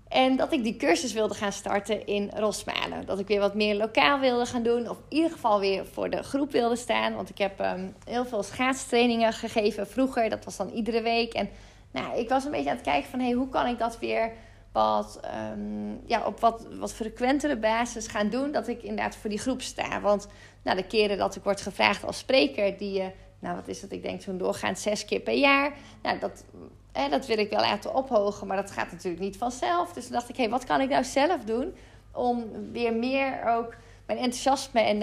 En 0.08 0.36
dat 0.36 0.52
ik 0.52 0.62
die 0.62 0.76
cursus 0.76 1.12
wilde 1.12 1.34
gaan 1.34 1.52
starten 1.52 2.06
in 2.06 2.30
Rosmalen. 2.34 3.06
Dat 3.06 3.18
ik 3.18 3.26
weer 3.26 3.40
wat 3.40 3.54
meer 3.54 3.74
lokaal 3.74 4.20
wilde 4.20 4.46
gaan 4.46 4.62
doen. 4.62 4.88
Of 4.88 4.96
in 4.96 5.16
ieder 5.16 5.30
geval 5.30 5.60
weer 5.60 5.86
voor 5.86 6.10
de 6.10 6.22
groep 6.22 6.52
wilde 6.52 6.76
staan. 6.76 7.14
Want 7.14 7.30
ik 7.30 7.38
heb 7.38 7.60
um, 7.60 7.94
heel 8.04 8.24
veel 8.24 8.42
schaatstrainingen 8.42 9.32
gegeven 9.32 9.86
vroeger. 9.86 10.28
Dat 10.28 10.44
was 10.44 10.56
dan 10.56 10.70
iedere 10.70 11.02
week. 11.02 11.32
En 11.32 11.48
nou, 11.92 12.18
ik 12.18 12.28
was 12.28 12.44
een 12.44 12.50
beetje 12.50 12.70
aan 12.70 12.76
het 12.76 12.84
kijken 12.84 13.10
van 13.10 13.20
hey, 13.20 13.32
hoe 13.32 13.48
kan 13.48 13.66
ik 13.66 13.78
dat 13.78 13.98
weer 13.98 14.32
wat, 14.72 15.20
um, 15.52 16.00
ja, 16.06 16.26
op 16.26 16.40
wat, 16.40 16.66
wat 16.78 16.94
frequentere 16.94 17.56
basis 17.56 18.06
gaan 18.06 18.28
doen. 18.28 18.52
Dat 18.52 18.68
ik 18.68 18.82
inderdaad 18.82 19.16
voor 19.16 19.30
die 19.30 19.38
groep 19.38 19.62
sta. 19.62 20.00
Want 20.00 20.28
nou, 20.62 20.76
de 20.76 20.86
keren 20.86 21.18
dat 21.18 21.36
ik 21.36 21.42
word 21.42 21.60
gevraagd 21.60 22.04
als 22.04 22.18
spreker, 22.18 22.78
die, 22.78 23.00
uh, 23.00 23.06
nou 23.38 23.56
wat 23.56 23.68
is 23.68 23.80
dat, 23.80 23.92
ik 23.92 24.02
denk 24.02 24.22
zo'n 24.22 24.38
doorgaand 24.38 24.78
zes 24.78 25.04
keer 25.04 25.20
per 25.20 25.34
jaar. 25.34 25.72
Nou, 26.02 26.18
dat, 26.18 26.44
eh, 26.92 27.10
dat 27.10 27.26
wil 27.26 27.38
ik 27.38 27.50
wel 27.50 27.60
laten 27.60 27.94
ophogen, 27.94 28.46
maar 28.46 28.56
dat 28.56 28.70
gaat 28.70 28.92
natuurlijk 28.92 29.22
niet 29.22 29.36
vanzelf. 29.36 29.92
Dus 29.92 30.04
toen 30.04 30.12
dacht 30.12 30.28
ik, 30.28 30.36
hé, 30.36 30.42
hey, 30.42 30.50
wat 30.50 30.64
kan 30.64 30.80
ik 30.80 30.88
nou 30.88 31.04
zelf 31.04 31.44
doen 31.44 31.74
om 32.12 32.44
weer 32.72 32.94
meer 32.94 33.44
ook 33.46 33.74
mijn 34.06 34.18
enthousiasme 34.18 34.80
en 34.80 35.02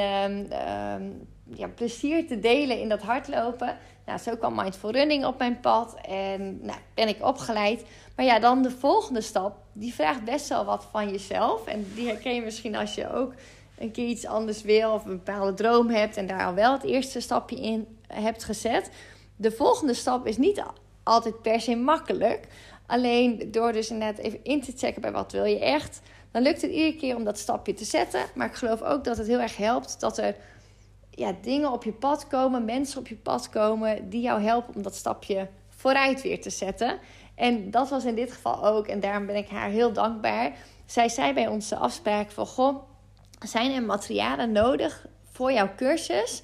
um, 1.01 1.27
ja, 1.53 1.67
plezier 1.67 2.27
te 2.27 2.39
delen 2.39 2.79
in 2.79 2.89
dat 2.89 3.01
hardlopen. 3.01 3.77
Nou, 4.05 4.19
zo 4.19 4.35
kwam 4.35 4.55
Mindful 4.55 4.91
Running 4.91 5.25
op 5.25 5.37
mijn 5.37 5.59
pad 5.59 5.97
en 6.01 6.59
nou, 6.61 6.77
ben 6.93 7.07
ik 7.07 7.25
opgeleid. 7.25 7.83
Maar 8.15 8.25
ja, 8.25 8.39
dan 8.39 8.61
de 8.61 8.71
volgende 8.71 9.21
stap, 9.21 9.57
die 9.73 9.93
vraagt 9.93 10.23
best 10.23 10.47
wel 10.47 10.65
wat 10.65 10.87
van 10.91 11.09
jezelf. 11.09 11.65
En 11.65 11.91
die 11.95 12.07
herken 12.07 12.35
je 12.35 12.41
misschien 12.41 12.75
als 12.75 12.95
je 12.95 13.13
ook 13.13 13.33
een 13.77 13.91
keer 13.91 14.07
iets 14.07 14.25
anders 14.25 14.61
wil 14.61 14.91
of 14.91 15.05
een 15.05 15.17
bepaalde 15.23 15.53
droom 15.53 15.89
hebt 15.89 16.17
en 16.17 16.27
daar 16.27 16.45
al 16.45 16.53
wel 16.53 16.73
het 16.73 16.83
eerste 16.83 17.19
stapje 17.19 17.61
in 17.61 17.97
hebt 18.07 18.43
gezet. 18.43 18.89
De 19.35 19.51
volgende 19.51 19.93
stap 19.93 20.27
is 20.27 20.37
niet 20.37 20.63
altijd 21.03 21.41
per 21.41 21.61
se 21.61 21.75
makkelijk. 21.75 22.47
Alleen 22.85 23.51
door 23.51 23.71
dus 23.71 23.89
inderdaad 23.89 24.25
even 24.25 24.43
in 24.43 24.61
te 24.61 24.73
checken 24.75 25.01
bij 25.01 25.11
wat 25.11 25.31
wil 25.31 25.45
je 25.45 25.59
echt, 25.59 26.01
dan 26.31 26.41
lukt 26.41 26.61
het 26.61 26.71
iedere 26.71 26.95
keer 26.95 27.15
om 27.15 27.23
dat 27.23 27.37
stapje 27.37 27.73
te 27.73 27.85
zetten. 27.85 28.21
Maar 28.35 28.47
ik 28.47 28.55
geloof 28.55 28.81
ook 28.81 29.03
dat 29.03 29.17
het 29.17 29.27
heel 29.27 29.39
erg 29.39 29.57
helpt 29.57 29.99
dat 29.99 30.17
er 30.17 30.35
ja, 31.19 31.35
dingen 31.41 31.71
op 31.71 31.83
je 31.83 31.91
pad 31.91 32.27
komen, 32.27 32.65
mensen 32.65 32.99
op 32.99 33.07
je 33.07 33.15
pad 33.15 33.49
komen 33.49 34.09
die 34.09 34.21
jou 34.21 34.41
helpen 34.41 34.75
om 34.75 34.81
dat 34.81 34.95
stapje 34.95 35.47
vooruit 35.69 36.21
weer 36.21 36.41
te 36.41 36.49
zetten. 36.49 36.99
En 37.35 37.71
dat 37.71 37.89
was 37.89 38.05
in 38.05 38.15
dit 38.15 38.31
geval 38.31 38.65
ook, 38.65 38.87
en 38.87 38.99
daarom 38.99 39.25
ben 39.25 39.35
ik 39.35 39.49
haar 39.49 39.69
heel 39.69 39.93
dankbaar. 39.93 40.51
Zij 40.85 41.09
zei 41.09 41.33
bij 41.33 41.47
onze 41.47 41.75
afspraak 41.75 42.31
van, 42.31 42.45
goh, 42.45 42.83
zijn 43.45 43.71
er 43.71 43.83
materialen 43.83 44.51
nodig 44.51 45.07
voor 45.31 45.51
jouw 45.51 45.69
cursus 45.75 46.41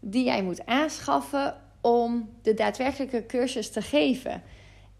die 0.00 0.24
jij 0.24 0.42
moet 0.42 0.66
aanschaffen 0.66 1.54
om 1.80 2.30
de 2.42 2.54
daadwerkelijke 2.54 3.26
cursus 3.26 3.70
te 3.70 3.82
geven? 3.82 4.42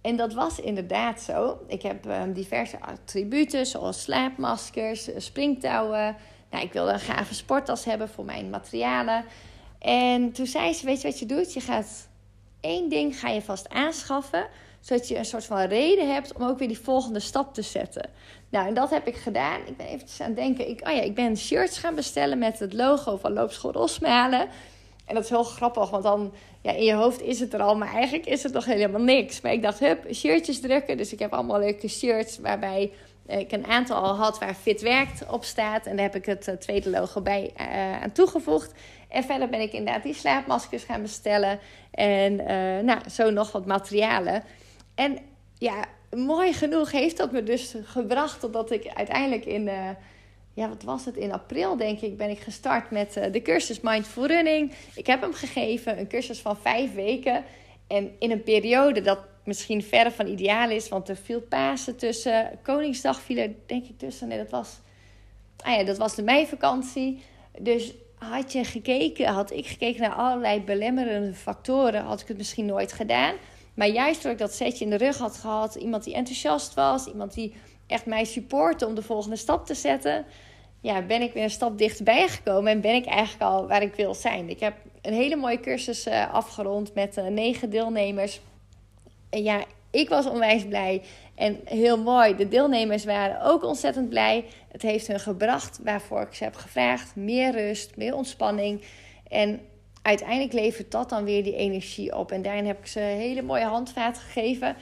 En 0.01 0.17
dat 0.17 0.35
was 0.35 0.61
inderdaad 0.61 1.21
zo. 1.21 1.59
Ik 1.67 1.83
heb 1.83 2.05
um, 2.07 2.33
diverse 2.33 2.81
attributen, 2.81 3.67
zoals 3.67 4.03
slaapmaskers, 4.03 5.11
springtouwen. 5.17 6.17
Nou, 6.53 6.65
ik 6.65 6.73
wilde 6.73 6.93
een 6.93 6.99
gave 6.99 7.35
sporttas 7.35 7.85
hebben 7.85 8.09
voor 8.09 8.25
mijn 8.25 8.51
materialen. 8.51 9.25
En 9.79 10.33
toen 10.33 10.47
zei 10.47 10.73
ze, 10.73 10.87
weet 10.87 11.01
je 11.01 11.09
wat 11.09 11.19
je 11.19 11.27
doet? 11.27 11.53
Je 11.53 11.61
gaat 11.61 12.09
één 12.61 12.89
ding 12.89 13.19
ga 13.19 13.29
je 13.29 13.43
vast 13.43 13.69
aanschaffen 13.69 14.47
zodat 14.83 15.09
je 15.09 15.19
een 15.19 15.25
soort 15.25 15.45
van 15.45 15.59
reden 15.59 16.13
hebt 16.13 16.33
om 16.33 16.43
ook 16.43 16.59
weer 16.59 16.69
die 16.69 16.79
volgende 16.79 17.21
stap 17.21 17.55
te 17.55 17.63
zetten. 17.63 18.11
Nou, 18.49 18.67
en 18.67 18.75
dat 18.75 18.91
heb 18.91 19.07
ik 19.07 19.17
gedaan. 19.17 19.61
Ik 19.67 19.77
ben 19.77 19.87
eventjes 19.87 20.21
aan 20.21 20.27
het 20.27 20.37
denken. 20.37 20.69
Ik, 20.69 20.89
oh 20.89 20.95
ja, 20.95 21.01
ik 21.01 21.15
ben 21.15 21.37
shirts 21.37 21.79
gaan 21.79 21.95
bestellen 21.95 22.39
met 22.39 22.59
het 22.59 22.73
logo 22.73 23.17
van 23.17 23.33
Loopschool 23.33 23.73
Rosmalen. 23.73 24.49
En 25.07 25.15
dat 25.15 25.25
is 25.25 25.31
heel 25.31 25.45
grappig, 25.45 25.91
want 25.91 26.03
dan 26.03 26.33
ja, 26.63 26.73
in 26.73 26.85
je 26.85 26.93
hoofd 26.93 27.23
is 27.23 27.41
het 27.41 27.55
er 27.55 27.63
al, 27.63 27.77
maar 27.77 27.93
eigenlijk 27.93 28.27
is 28.27 28.43
het 28.43 28.53
nog 28.53 28.65
helemaal 28.65 29.01
niks. 29.01 29.41
Maar 29.41 29.53
ik 29.53 29.63
dacht, 29.63 29.79
hup, 29.79 30.15
shirtjes 30.15 30.61
drukken. 30.61 30.97
Dus 30.97 31.13
ik 31.13 31.19
heb 31.19 31.33
allemaal 31.33 31.59
leuke 31.59 31.89
shirts 31.89 32.39
waarbij 32.39 32.93
ik 33.27 33.53
een 33.53 33.67
aantal 33.67 33.97
al 33.97 34.17
had 34.17 34.39
waar 34.39 34.55
Fit 34.55 34.81
Werkt 34.81 35.27
op 35.31 35.45
staat. 35.45 35.87
En 35.87 35.97
daar 35.97 36.05
heb 36.05 36.17
ik 36.17 36.27
het 36.27 36.49
eh, 36.49 36.55
tweede 36.55 36.91
logo 36.91 37.21
bij 37.21 37.51
uh, 37.61 38.03
aan 38.03 38.13
toegevoegd. 38.13 38.73
En 39.09 39.25
verder 39.25 39.49
ben 39.49 39.61
ik 39.61 39.73
inderdaad 39.73 40.03
die 40.03 40.15
slaapmaskers 40.15 40.85
gaan 40.85 41.03
bestellen. 41.03 41.59
En 41.91 42.33
uh, 42.33 42.85
nou, 42.85 43.09
zo 43.11 43.31
nog 43.31 43.53
wat 43.53 43.67
materialen. 43.67 44.43
En 44.95 45.19
ja, 45.59 45.85
mooi 46.11 46.53
genoeg 46.53 46.91
heeft 46.91 47.17
dat 47.17 47.33
me 47.33 47.43
dus 47.43 47.75
gebracht 47.83 48.41
totdat 48.41 48.71
ik 48.71 48.87
uiteindelijk 48.95 49.45
in, 49.45 49.71
ja, 50.55 50.69
wat 50.69 50.83
was 50.83 51.05
het, 51.05 51.17
in 51.17 51.33
april 51.33 51.77
denk 51.77 52.01
ik, 52.01 52.17
ben 52.17 52.31
ik 52.31 52.41
gestart 52.41 52.91
met 52.91 53.13
de 53.33 53.43
cursus 53.43 53.81
Mindful 53.81 54.27
Running. 54.27 54.73
Ik 54.95 55.07
heb 55.07 55.21
hem 55.21 55.33
gegeven, 55.33 55.99
een 55.99 56.09
cursus 56.09 56.41
van 56.41 56.57
vijf 56.57 56.95
weken. 56.95 57.45
En 57.87 58.11
in 58.19 58.31
een 58.31 58.43
periode 58.43 59.01
dat 59.01 59.19
misschien 59.45 59.83
verre 59.83 60.11
van 60.11 60.27
ideaal 60.27 60.71
is, 60.71 60.89
want 60.89 61.09
er 61.09 61.17
viel 61.17 61.41
Pasen 61.41 61.97
tussen. 61.97 62.59
Koningsdag 62.63 63.21
viel 63.21 63.37
er 63.37 63.55
denk 63.67 63.85
ik 63.87 63.99
tussen. 63.99 64.29
Nee, 64.29 64.39
dat 64.39 64.51
was, 64.51 64.81
ah 65.57 65.77
ja, 65.77 65.85
dat 65.85 65.99
was 65.99 66.15
de 66.15 66.23
meivakantie. 66.23 67.23
Dus 67.59 67.95
had 68.15 68.53
je 68.53 68.65
gekeken, 68.65 69.27
had 69.27 69.51
ik 69.51 69.67
gekeken 69.67 70.01
naar 70.01 70.15
allerlei 70.15 70.61
belemmerende 70.61 71.35
factoren, 71.35 72.03
had 72.03 72.21
ik 72.21 72.29
het 72.29 72.37
misschien 72.37 72.67
nooit 72.67 72.93
gedaan. 72.93 73.35
Maar 73.75 73.89
juist 73.89 74.23
door 74.23 74.33
ik 74.33 74.39
dat 74.39 74.55
setje 74.55 74.85
in 74.85 74.91
de 74.91 74.97
rug 74.97 75.19
had 75.19 75.37
gehad, 75.37 75.75
iemand 75.75 76.05
die 76.05 76.15
enthousiast 76.15 76.75
was, 76.75 77.07
iemand 77.07 77.35
die 77.35 77.55
echt 77.87 78.07
mij 78.07 78.25
supportte 78.25 78.87
om 78.87 78.95
de 78.95 79.03
volgende 79.03 79.37
stap 79.37 79.67
te 79.67 79.75
zetten, 79.75 80.25
ja, 80.81 81.03
ben 81.03 81.23
ik 81.23 81.33
weer 81.33 81.43
een 81.43 81.51
stap 81.51 81.79
dichterbij 81.79 82.29
gekomen 82.29 82.73
en 82.73 82.81
ben 82.81 82.95
ik 82.95 83.05
eigenlijk 83.05 83.51
al 83.51 83.69
waar 83.69 83.83
ik 83.83 83.95
wil 83.95 84.15
zijn. 84.15 84.49
Ik 84.49 84.61
heb 84.61 84.75
een 85.03 85.13
hele 85.13 85.37
mooie 85.37 85.61
cursus 85.61 86.07
uh, 86.07 86.35
afgerond 86.35 86.95
met 86.95 87.17
uh, 87.17 87.27
negen 87.27 87.71
deelnemers. 87.71 88.41
En 89.33 89.43
ja, 89.43 89.65
ik 89.91 90.09
was 90.09 90.27
onwijs 90.27 90.67
blij 90.67 91.03
en 91.35 91.61
heel 91.65 91.99
mooi. 91.99 92.37
De 92.37 92.49
deelnemers 92.49 93.05
waren 93.05 93.43
ook 93.43 93.65
ontzettend 93.65 94.09
blij. 94.09 94.45
Het 94.73 94.83
heeft 94.83 95.07
hun 95.07 95.21
gebracht 95.21 95.79
waarvoor 95.83 96.21
ik 96.21 96.35
ze 96.35 96.45
heb 96.45 96.55
gevraagd: 96.55 97.17
meer 97.17 97.53
rust, 97.53 97.97
meer 97.97 98.15
ontspanning. 98.15 98.83
En 99.29 99.61
uiteindelijk 100.03 100.53
levert 100.53 100.91
dat 100.91 101.09
dan 101.09 101.25
weer 101.25 101.45
die 101.45 101.57
energie 101.57 102.17
op. 102.17 102.33
En 102.33 102.43
daarin 102.43 102.67
heb 102.67 102.79
ik 102.79 102.87
ze 102.87 102.99
hele 102.99 103.43
mooie 103.43 103.65
handvaten 103.65 104.23
gegeven. 104.23 104.77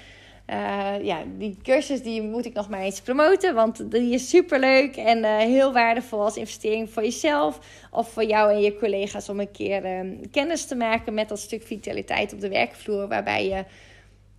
Uh, 0.47 0.95
ja, 1.03 1.23
die 1.39 1.57
cursus 1.63 2.03
die 2.03 2.23
moet 2.23 2.45
ik 2.45 2.53
nog 2.53 2.69
maar 2.69 2.81
eens 2.81 3.01
promoten, 3.01 3.55
want 3.55 3.91
die 3.91 4.15
is 4.15 4.29
super 4.29 4.61
leuk 4.61 4.97
en 4.97 5.19
uh, 5.19 5.37
heel 5.37 5.73
waardevol 5.73 6.21
als 6.21 6.37
investering 6.37 6.91
voor 6.91 7.03
jezelf 7.03 7.59
of 7.91 8.09
voor 8.09 8.25
jou 8.25 8.53
en 8.53 8.61
je 8.61 8.77
collega's 8.79 9.29
om 9.29 9.41
een 9.41 9.51
keer 9.51 9.85
uh, 9.85 10.19
kennis 10.31 10.67
te 10.67 10.75
maken 10.75 11.15
met 11.15 11.29
dat 11.29 11.39
stuk 11.39 11.63
vitaliteit 11.63 12.33
op 12.33 12.41
de 12.41 12.49
werkvloer, 12.49 13.09
waarbij 13.09 13.49
je 13.49 13.65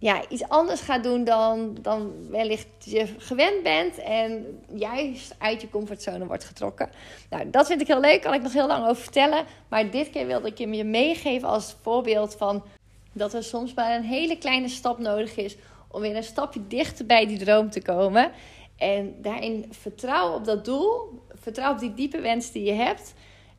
ja, 0.01 0.21
iets 0.29 0.47
anders 0.47 0.81
gaat 0.81 1.03
doen 1.03 1.23
dan, 1.23 1.77
dan 1.81 2.11
wellicht 2.29 2.67
je 2.79 3.07
gewend 3.17 3.63
bent. 3.63 3.97
En 3.97 4.59
juist 4.73 5.35
uit 5.37 5.61
je 5.61 5.69
comfortzone 5.69 6.25
wordt 6.25 6.43
getrokken. 6.43 6.89
Nou, 7.29 7.49
dat 7.49 7.67
vind 7.67 7.81
ik 7.81 7.87
heel 7.87 7.99
leuk. 7.99 8.21
Kan 8.21 8.33
ik 8.33 8.41
nog 8.41 8.53
heel 8.53 8.67
lang 8.67 8.87
over 8.87 9.03
vertellen. 9.03 9.45
Maar 9.67 9.91
dit 9.91 10.09
keer 10.09 10.27
wilde 10.27 10.47
ik 10.47 10.57
je 10.57 10.83
meegeven 10.83 11.47
als 11.47 11.75
voorbeeld 11.81 12.35
van 12.35 12.63
dat 13.13 13.33
er 13.33 13.43
soms 13.43 13.73
maar 13.73 13.95
een 13.95 14.03
hele 14.03 14.37
kleine 14.37 14.69
stap 14.69 14.99
nodig 14.99 15.35
is 15.35 15.57
om 15.87 16.01
weer 16.01 16.15
een 16.15 16.23
stapje 16.23 16.67
dichter 16.67 17.05
bij 17.05 17.27
die 17.27 17.39
droom 17.39 17.69
te 17.69 17.81
komen. 17.81 18.31
En 18.77 19.15
daarin 19.21 19.65
vertrouw 19.69 20.33
op 20.33 20.45
dat 20.45 20.65
doel. 20.65 21.21
Vertrouw 21.33 21.71
op 21.71 21.79
die 21.79 21.93
diepe 21.93 22.21
wens 22.21 22.51
die 22.51 22.63
je 22.63 22.73
hebt. 22.73 23.13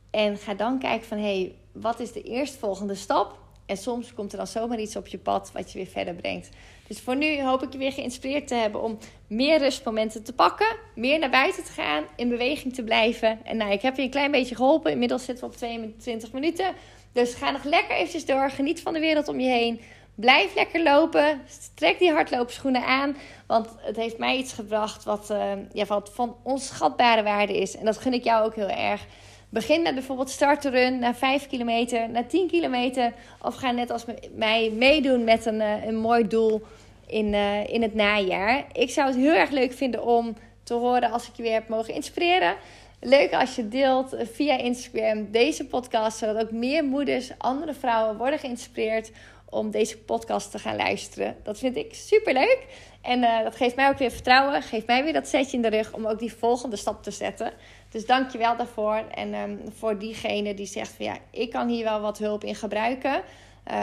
En 0.09 0.37
ga 0.37 0.53
dan 0.53 0.79
kijken 0.79 1.07
van 1.07 1.17
hé, 1.17 1.23
hey, 1.23 1.55
wat 1.71 1.99
is 1.99 2.11
de 2.11 2.21
eerstvolgende 2.21 2.95
stap? 2.95 3.41
En 3.73 3.79
soms 3.79 4.13
komt 4.13 4.31
er 4.31 4.37
dan 4.37 4.47
zomaar 4.47 4.79
iets 4.79 4.95
op 4.95 5.07
je 5.07 5.17
pad 5.17 5.51
wat 5.53 5.71
je 5.71 5.77
weer 5.77 5.87
verder 5.87 6.13
brengt. 6.13 6.49
Dus 6.87 6.99
voor 6.99 7.15
nu 7.15 7.41
hoop 7.41 7.63
ik 7.63 7.71
je 7.71 7.77
weer 7.77 7.91
geïnspireerd 7.91 8.47
te 8.47 8.55
hebben 8.55 8.81
om 8.81 8.97
meer 9.27 9.59
rustmomenten 9.59 10.23
te 10.23 10.33
pakken. 10.33 10.75
Meer 10.95 11.19
naar 11.19 11.29
buiten 11.29 11.63
te 11.63 11.71
gaan, 11.71 12.03
in 12.15 12.29
beweging 12.29 12.73
te 12.73 12.83
blijven. 12.83 13.45
En 13.45 13.57
nou, 13.57 13.71
ik 13.71 13.81
heb 13.81 13.95
je 13.95 14.01
een 14.01 14.09
klein 14.09 14.31
beetje 14.31 14.55
geholpen. 14.55 14.91
Inmiddels 14.91 15.25
zitten 15.25 15.45
we 15.45 15.51
op 15.51 15.57
22 15.57 16.31
minuten. 16.31 16.73
Dus 17.11 17.33
ga 17.33 17.51
nog 17.51 17.63
lekker 17.63 17.95
eventjes 17.95 18.25
door. 18.25 18.49
Geniet 18.49 18.81
van 18.81 18.93
de 18.93 18.99
wereld 18.99 19.27
om 19.27 19.39
je 19.39 19.49
heen. 19.49 19.81
Blijf 20.15 20.55
lekker 20.55 20.83
lopen. 20.83 21.41
Trek 21.75 21.99
die 21.99 22.11
hardloopschoenen 22.11 22.85
aan. 22.85 23.17
Want 23.47 23.67
het 23.77 23.95
heeft 23.95 24.17
mij 24.17 24.37
iets 24.37 24.53
gebracht 24.53 25.03
wat, 25.03 25.29
uh, 25.31 25.51
ja, 25.71 25.85
wat 25.85 26.11
van 26.13 26.35
onschatbare 26.43 27.23
waarde 27.23 27.57
is. 27.57 27.75
En 27.75 27.85
dat 27.85 27.97
gun 27.97 28.13
ik 28.13 28.23
jou 28.23 28.45
ook 28.45 28.55
heel 28.55 28.69
erg. 28.69 29.05
Begin 29.53 29.81
met 29.81 29.93
bijvoorbeeld 29.93 30.29
starterun 30.29 30.99
naar 30.99 31.15
5 31.15 31.47
kilometer, 31.47 32.09
naar 32.09 32.27
10 32.27 32.47
kilometer. 32.47 33.13
Of 33.41 33.55
ga 33.55 33.71
net 33.71 33.89
als 33.89 34.05
mij 34.35 34.71
meedoen 34.71 35.23
met 35.23 35.45
een, 35.45 35.61
eh, 35.61 35.85
een 35.85 35.95
mooi 35.95 36.27
doel 36.27 36.61
in, 37.07 37.33
uh, 37.33 37.69
in 37.69 37.81
het 37.81 37.93
najaar. 37.95 38.65
Ik 38.71 38.89
zou 38.89 39.07
het 39.07 39.15
heel 39.15 39.33
erg 39.33 39.49
leuk 39.49 39.73
vinden 39.73 40.05
om 40.05 40.35
te 40.63 40.73
horen 40.73 41.11
als 41.11 41.27
ik 41.27 41.35
je 41.35 41.43
weer 41.43 41.53
heb 41.53 41.67
mogen 41.67 41.93
inspireren. 41.93 42.55
Leuk 42.99 43.33
als 43.33 43.55
je 43.55 43.67
deelt 43.67 44.15
via 44.31 44.57
Instagram 44.57 45.31
deze 45.31 45.65
podcast, 45.65 46.17
zodat 46.17 46.43
ook 46.43 46.51
meer 46.51 46.83
moeders, 46.83 47.31
andere 47.37 47.73
vrouwen 47.73 48.17
worden 48.17 48.39
geïnspireerd 48.39 49.11
om 49.49 49.71
deze 49.71 49.97
podcast 49.97 50.51
te 50.51 50.59
gaan 50.59 50.75
luisteren. 50.75 51.35
Dat 51.43 51.57
vind 51.57 51.77
ik 51.77 51.93
super 51.93 52.33
leuk. 52.33 52.65
En 53.01 53.19
uh, 53.19 53.43
dat 53.43 53.55
geeft 53.55 53.75
mij 53.75 53.89
ook 53.89 53.97
weer 53.97 54.11
vertrouwen. 54.11 54.61
Geeft 54.61 54.87
mij 54.87 55.03
weer 55.03 55.13
dat 55.13 55.27
setje 55.27 55.55
in 55.55 55.61
de 55.61 55.69
rug 55.69 55.93
om 55.93 56.05
ook 56.05 56.19
die 56.19 56.33
volgende 56.33 56.75
stap 56.75 57.03
te 57.03 57.11
zetten. 57.11 57.53
Dus 57.93 58.05
dank 58.05 58.29
je 58.29 58.37
wel 58.37 58.57
daarvoor. 58.57 58.95
En 58.95 59.33
um, 59.33 59.59
voor 59.71 59.99
diegene 59.99 60.53
die 60.53 60.65
zegt 60.65 60.91
van 60.91 61.05
ja, 61.05 61.17
ik 61.31 61.51
kan 61.51 61.67
hier 61.67 61.83
wel 61.83 62.01
wat 62.01 62.17
hulp 62.17 62.43
in 62.43 62.55
gebruiken. 62.55 63.21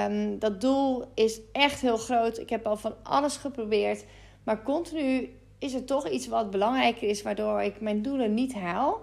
Um, 0.08 0.38
dat 0.38 0.60
doel 0.60 1.04
is 1.14 1.40
echt 1.52 1.80
heel 1.80 1.96
groot. 1.96 2.38
Ik 2.38 2.50
heb 2.50 2.66
al 2.66 2.76
van 2.76 2.94
alles 3.02 3.36
geprobeerd. 3.36 4.04
Maar 4.44 4.62
continu 4.62 5.34
is 5.58 5.74
er 5.74 5.84
toch 5.84 6.08
iets 6.08 6.26
wat 6.26 6.50
belangrijker 6.50 7.08
is, 7.08 7.22
waardoor 7.22 7.62
ik 7.62 7.80
mijn 7.80 8.02
doelen 8.02 8.34
niet 8.34 8.54
haal. 8.54 9.00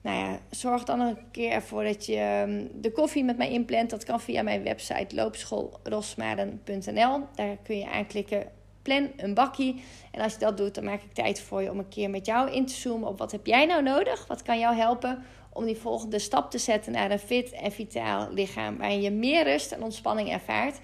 Nou 0.00 0.18
ja, 0.18 0.38
zorg 0.50 0.84
dan 0.84 1.00
een 1.00 1.18
keer 1.30 1.50
ervoor 1.50 1.84
dat 1.84 2.06
je 2.06 2.44
um, 2.48 2.80
de 2.80 2.92
koffie 2.92 3.24
met 3.24 3.36
mij 3.36 3.50
inplant. 3.50 3.90
Dat 3.90 4.04
kan 4.04 4.20
via 4.20 4.42
mijn 4.42 4.62
website 4.62 5.14
loopschoolrosmaden.nl. 5.14 7.20
Daar 7.34 7.56
kun 7.62 7.78
je 7.78 7.90
aanklikken 7.90 8.46
plan 8.84 9.10
een 9.16 9.34
bakkie. 9.34 9.84
En 10.10 10.20
als 10.20 10.32
je 10.32 10.38
dat 10.38 10.56
doet, 10.56 10.74
dan 10.74 10.84
maak 10.84 11.02
ik 11.02 11.12
tijd 11.12 11.40
voor 11.40 11.62
je 11.62 11.70
om 11.70 11.78
een 11.78 11.88
keer 11.88 12.10
met 12.10 12.26
jou 12.26 12.50
in 12.50 12.66
te 12.66 12.74
zoomen 12.74 13.08
op 13.08 13.18
wat 13.18 13.32
heb 13.32 13.46
jij 13.46 13.66
nou 13.66 13.82
nodig? 13.82 14.26
Wat 14.26 14.42
kan 14.42 14.58
jou 14.58 14.76
helpen 14.76 15.24
om 15.52 15.64
die 15.64 15.76
volgende 15.76 16.18
stap 16.18 16.50
te 16.50 16.58
zetten 16.58 16.92
naar 16.92 17.10
een 17.10 17.18
fit 17.18 17.52
en 17.52 17.72
vitaal 17.72 18.32
lichaam 18.32 18.76
waarin 18.78 19.00
je 19.00 19.10
meer 19.10 19.44
rust 19.44 19.72
en 19.72 19.82
ontspanning 19.82 20.32
ervaart. 20.32 20.78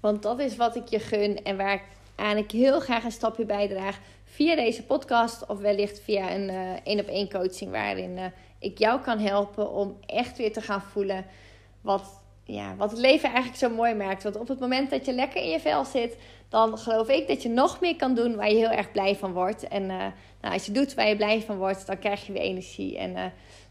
Want 0.00 0.22
dat 0.22 0.38
is 0.38 0.56
wat 0.56 0.76
ik 0.76 0.88
je 0.88 0.98
gun 0.98 1.42
en 1.42 1.56
waar 1.56 1.74
ik 1.74 1.82
aan 2.16 2.36
ik 2.36 2.50
heel 2.50 2.80
graag 2.80 3.04
een 3.04 3.12
stapje 3.12 3.44
bijdraag 3.44 3.98
via 4.24 4.54
deze 4.54 4.82
podcast 4.82 5.46
of 5.46 5.58
wellicht 5.58 6.00
via 6.00 6.34
een 6.34 6.48
één 6.84 7.00
op 7.00 7.06
één 7.06 7.30
coaching 7.30 7.70
waarin 7.70 8.16
uh, 8.16 8.24
ik 8.58 8.78
jou 8.78 9.00
kan 9.00 9.18
helpen 9.18 9.70
om 9.70 9.96
echt 10.06 10.38
weer 10.38 10.52
te 10.52 10.60
gaan 10.60 10.82
voelen 10.82 11.26
wat 11.80 12.18
ja, 12.44 12.76
wat 12.76 12.90
het 12.90 13.00
leven 13.00 13.28
eigenlijk 13.28 13.58
zo 13.58 13.70
mooi 13.70 13.94
maakt. 13.94 14.22
Want 14.22 14.36
op 14.36 14.48
het 14.48 14.60
moment 14.60 14.90
dat 14.90 15.06
je 15.06 15.12
lekker 15.12 15.42
in 15.42 15.48
je 15.48 15.60
vel 15.60 15.84
zit, 15.84 16.16
dan 16.50 16.78
geloof 16.78 17.08
ik 17.08 17.28
dat 17.28 17.42
je 17.42 17.48
nog 17.48 17.80
meer 17.80 17.96
kan 17.96 18.14
doen 18.14 18.36
waar 18.36 18.50
je 18.50 18.56
heel 18.56 18.70
erg 18.70 18.92
blij 18.92 19.16
van 19.16 19.32
wordt. 19.32 19.68
En 19.68 19.82
uh, 19.82 19.96
nou, 20.40 20.54
als 20.54 20.66
je 20.66 20.72
doet 20.72 20.94
waar 20.94 21.08
je 21.08 21.16
blij 21.16 21.42
van 21.42 21.56
wordt, 21.56 21.86
dan 21.86 21.98
krijg 21.98 22.26
je 22.26 22.32
weer 22.32 22.42
energie. 22.42 22.98
En 22.98 23.10
uh, 23.10 23.24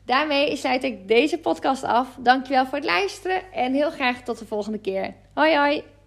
daarmee 0.06 0.56
sluit 0.56 0.84
ik 0.84 1.08
deze 1.08 1.38
podcast 1.38 1.84
af. 1.84 2.18
Dankjewel 2.20 2.66
voor 2.66 2.78
het 2.78 2.88
luisteren 2.88 3.52
en 3.52 3.74
heel 3.74 3.92
graag 3.92 4.22
tot 4.24 4.40
de 4.40 4.46
volgende 4.46 4.80
keer. 4.80 5.14
Hoi 5.34 5.58
hoi! 5.58 5.99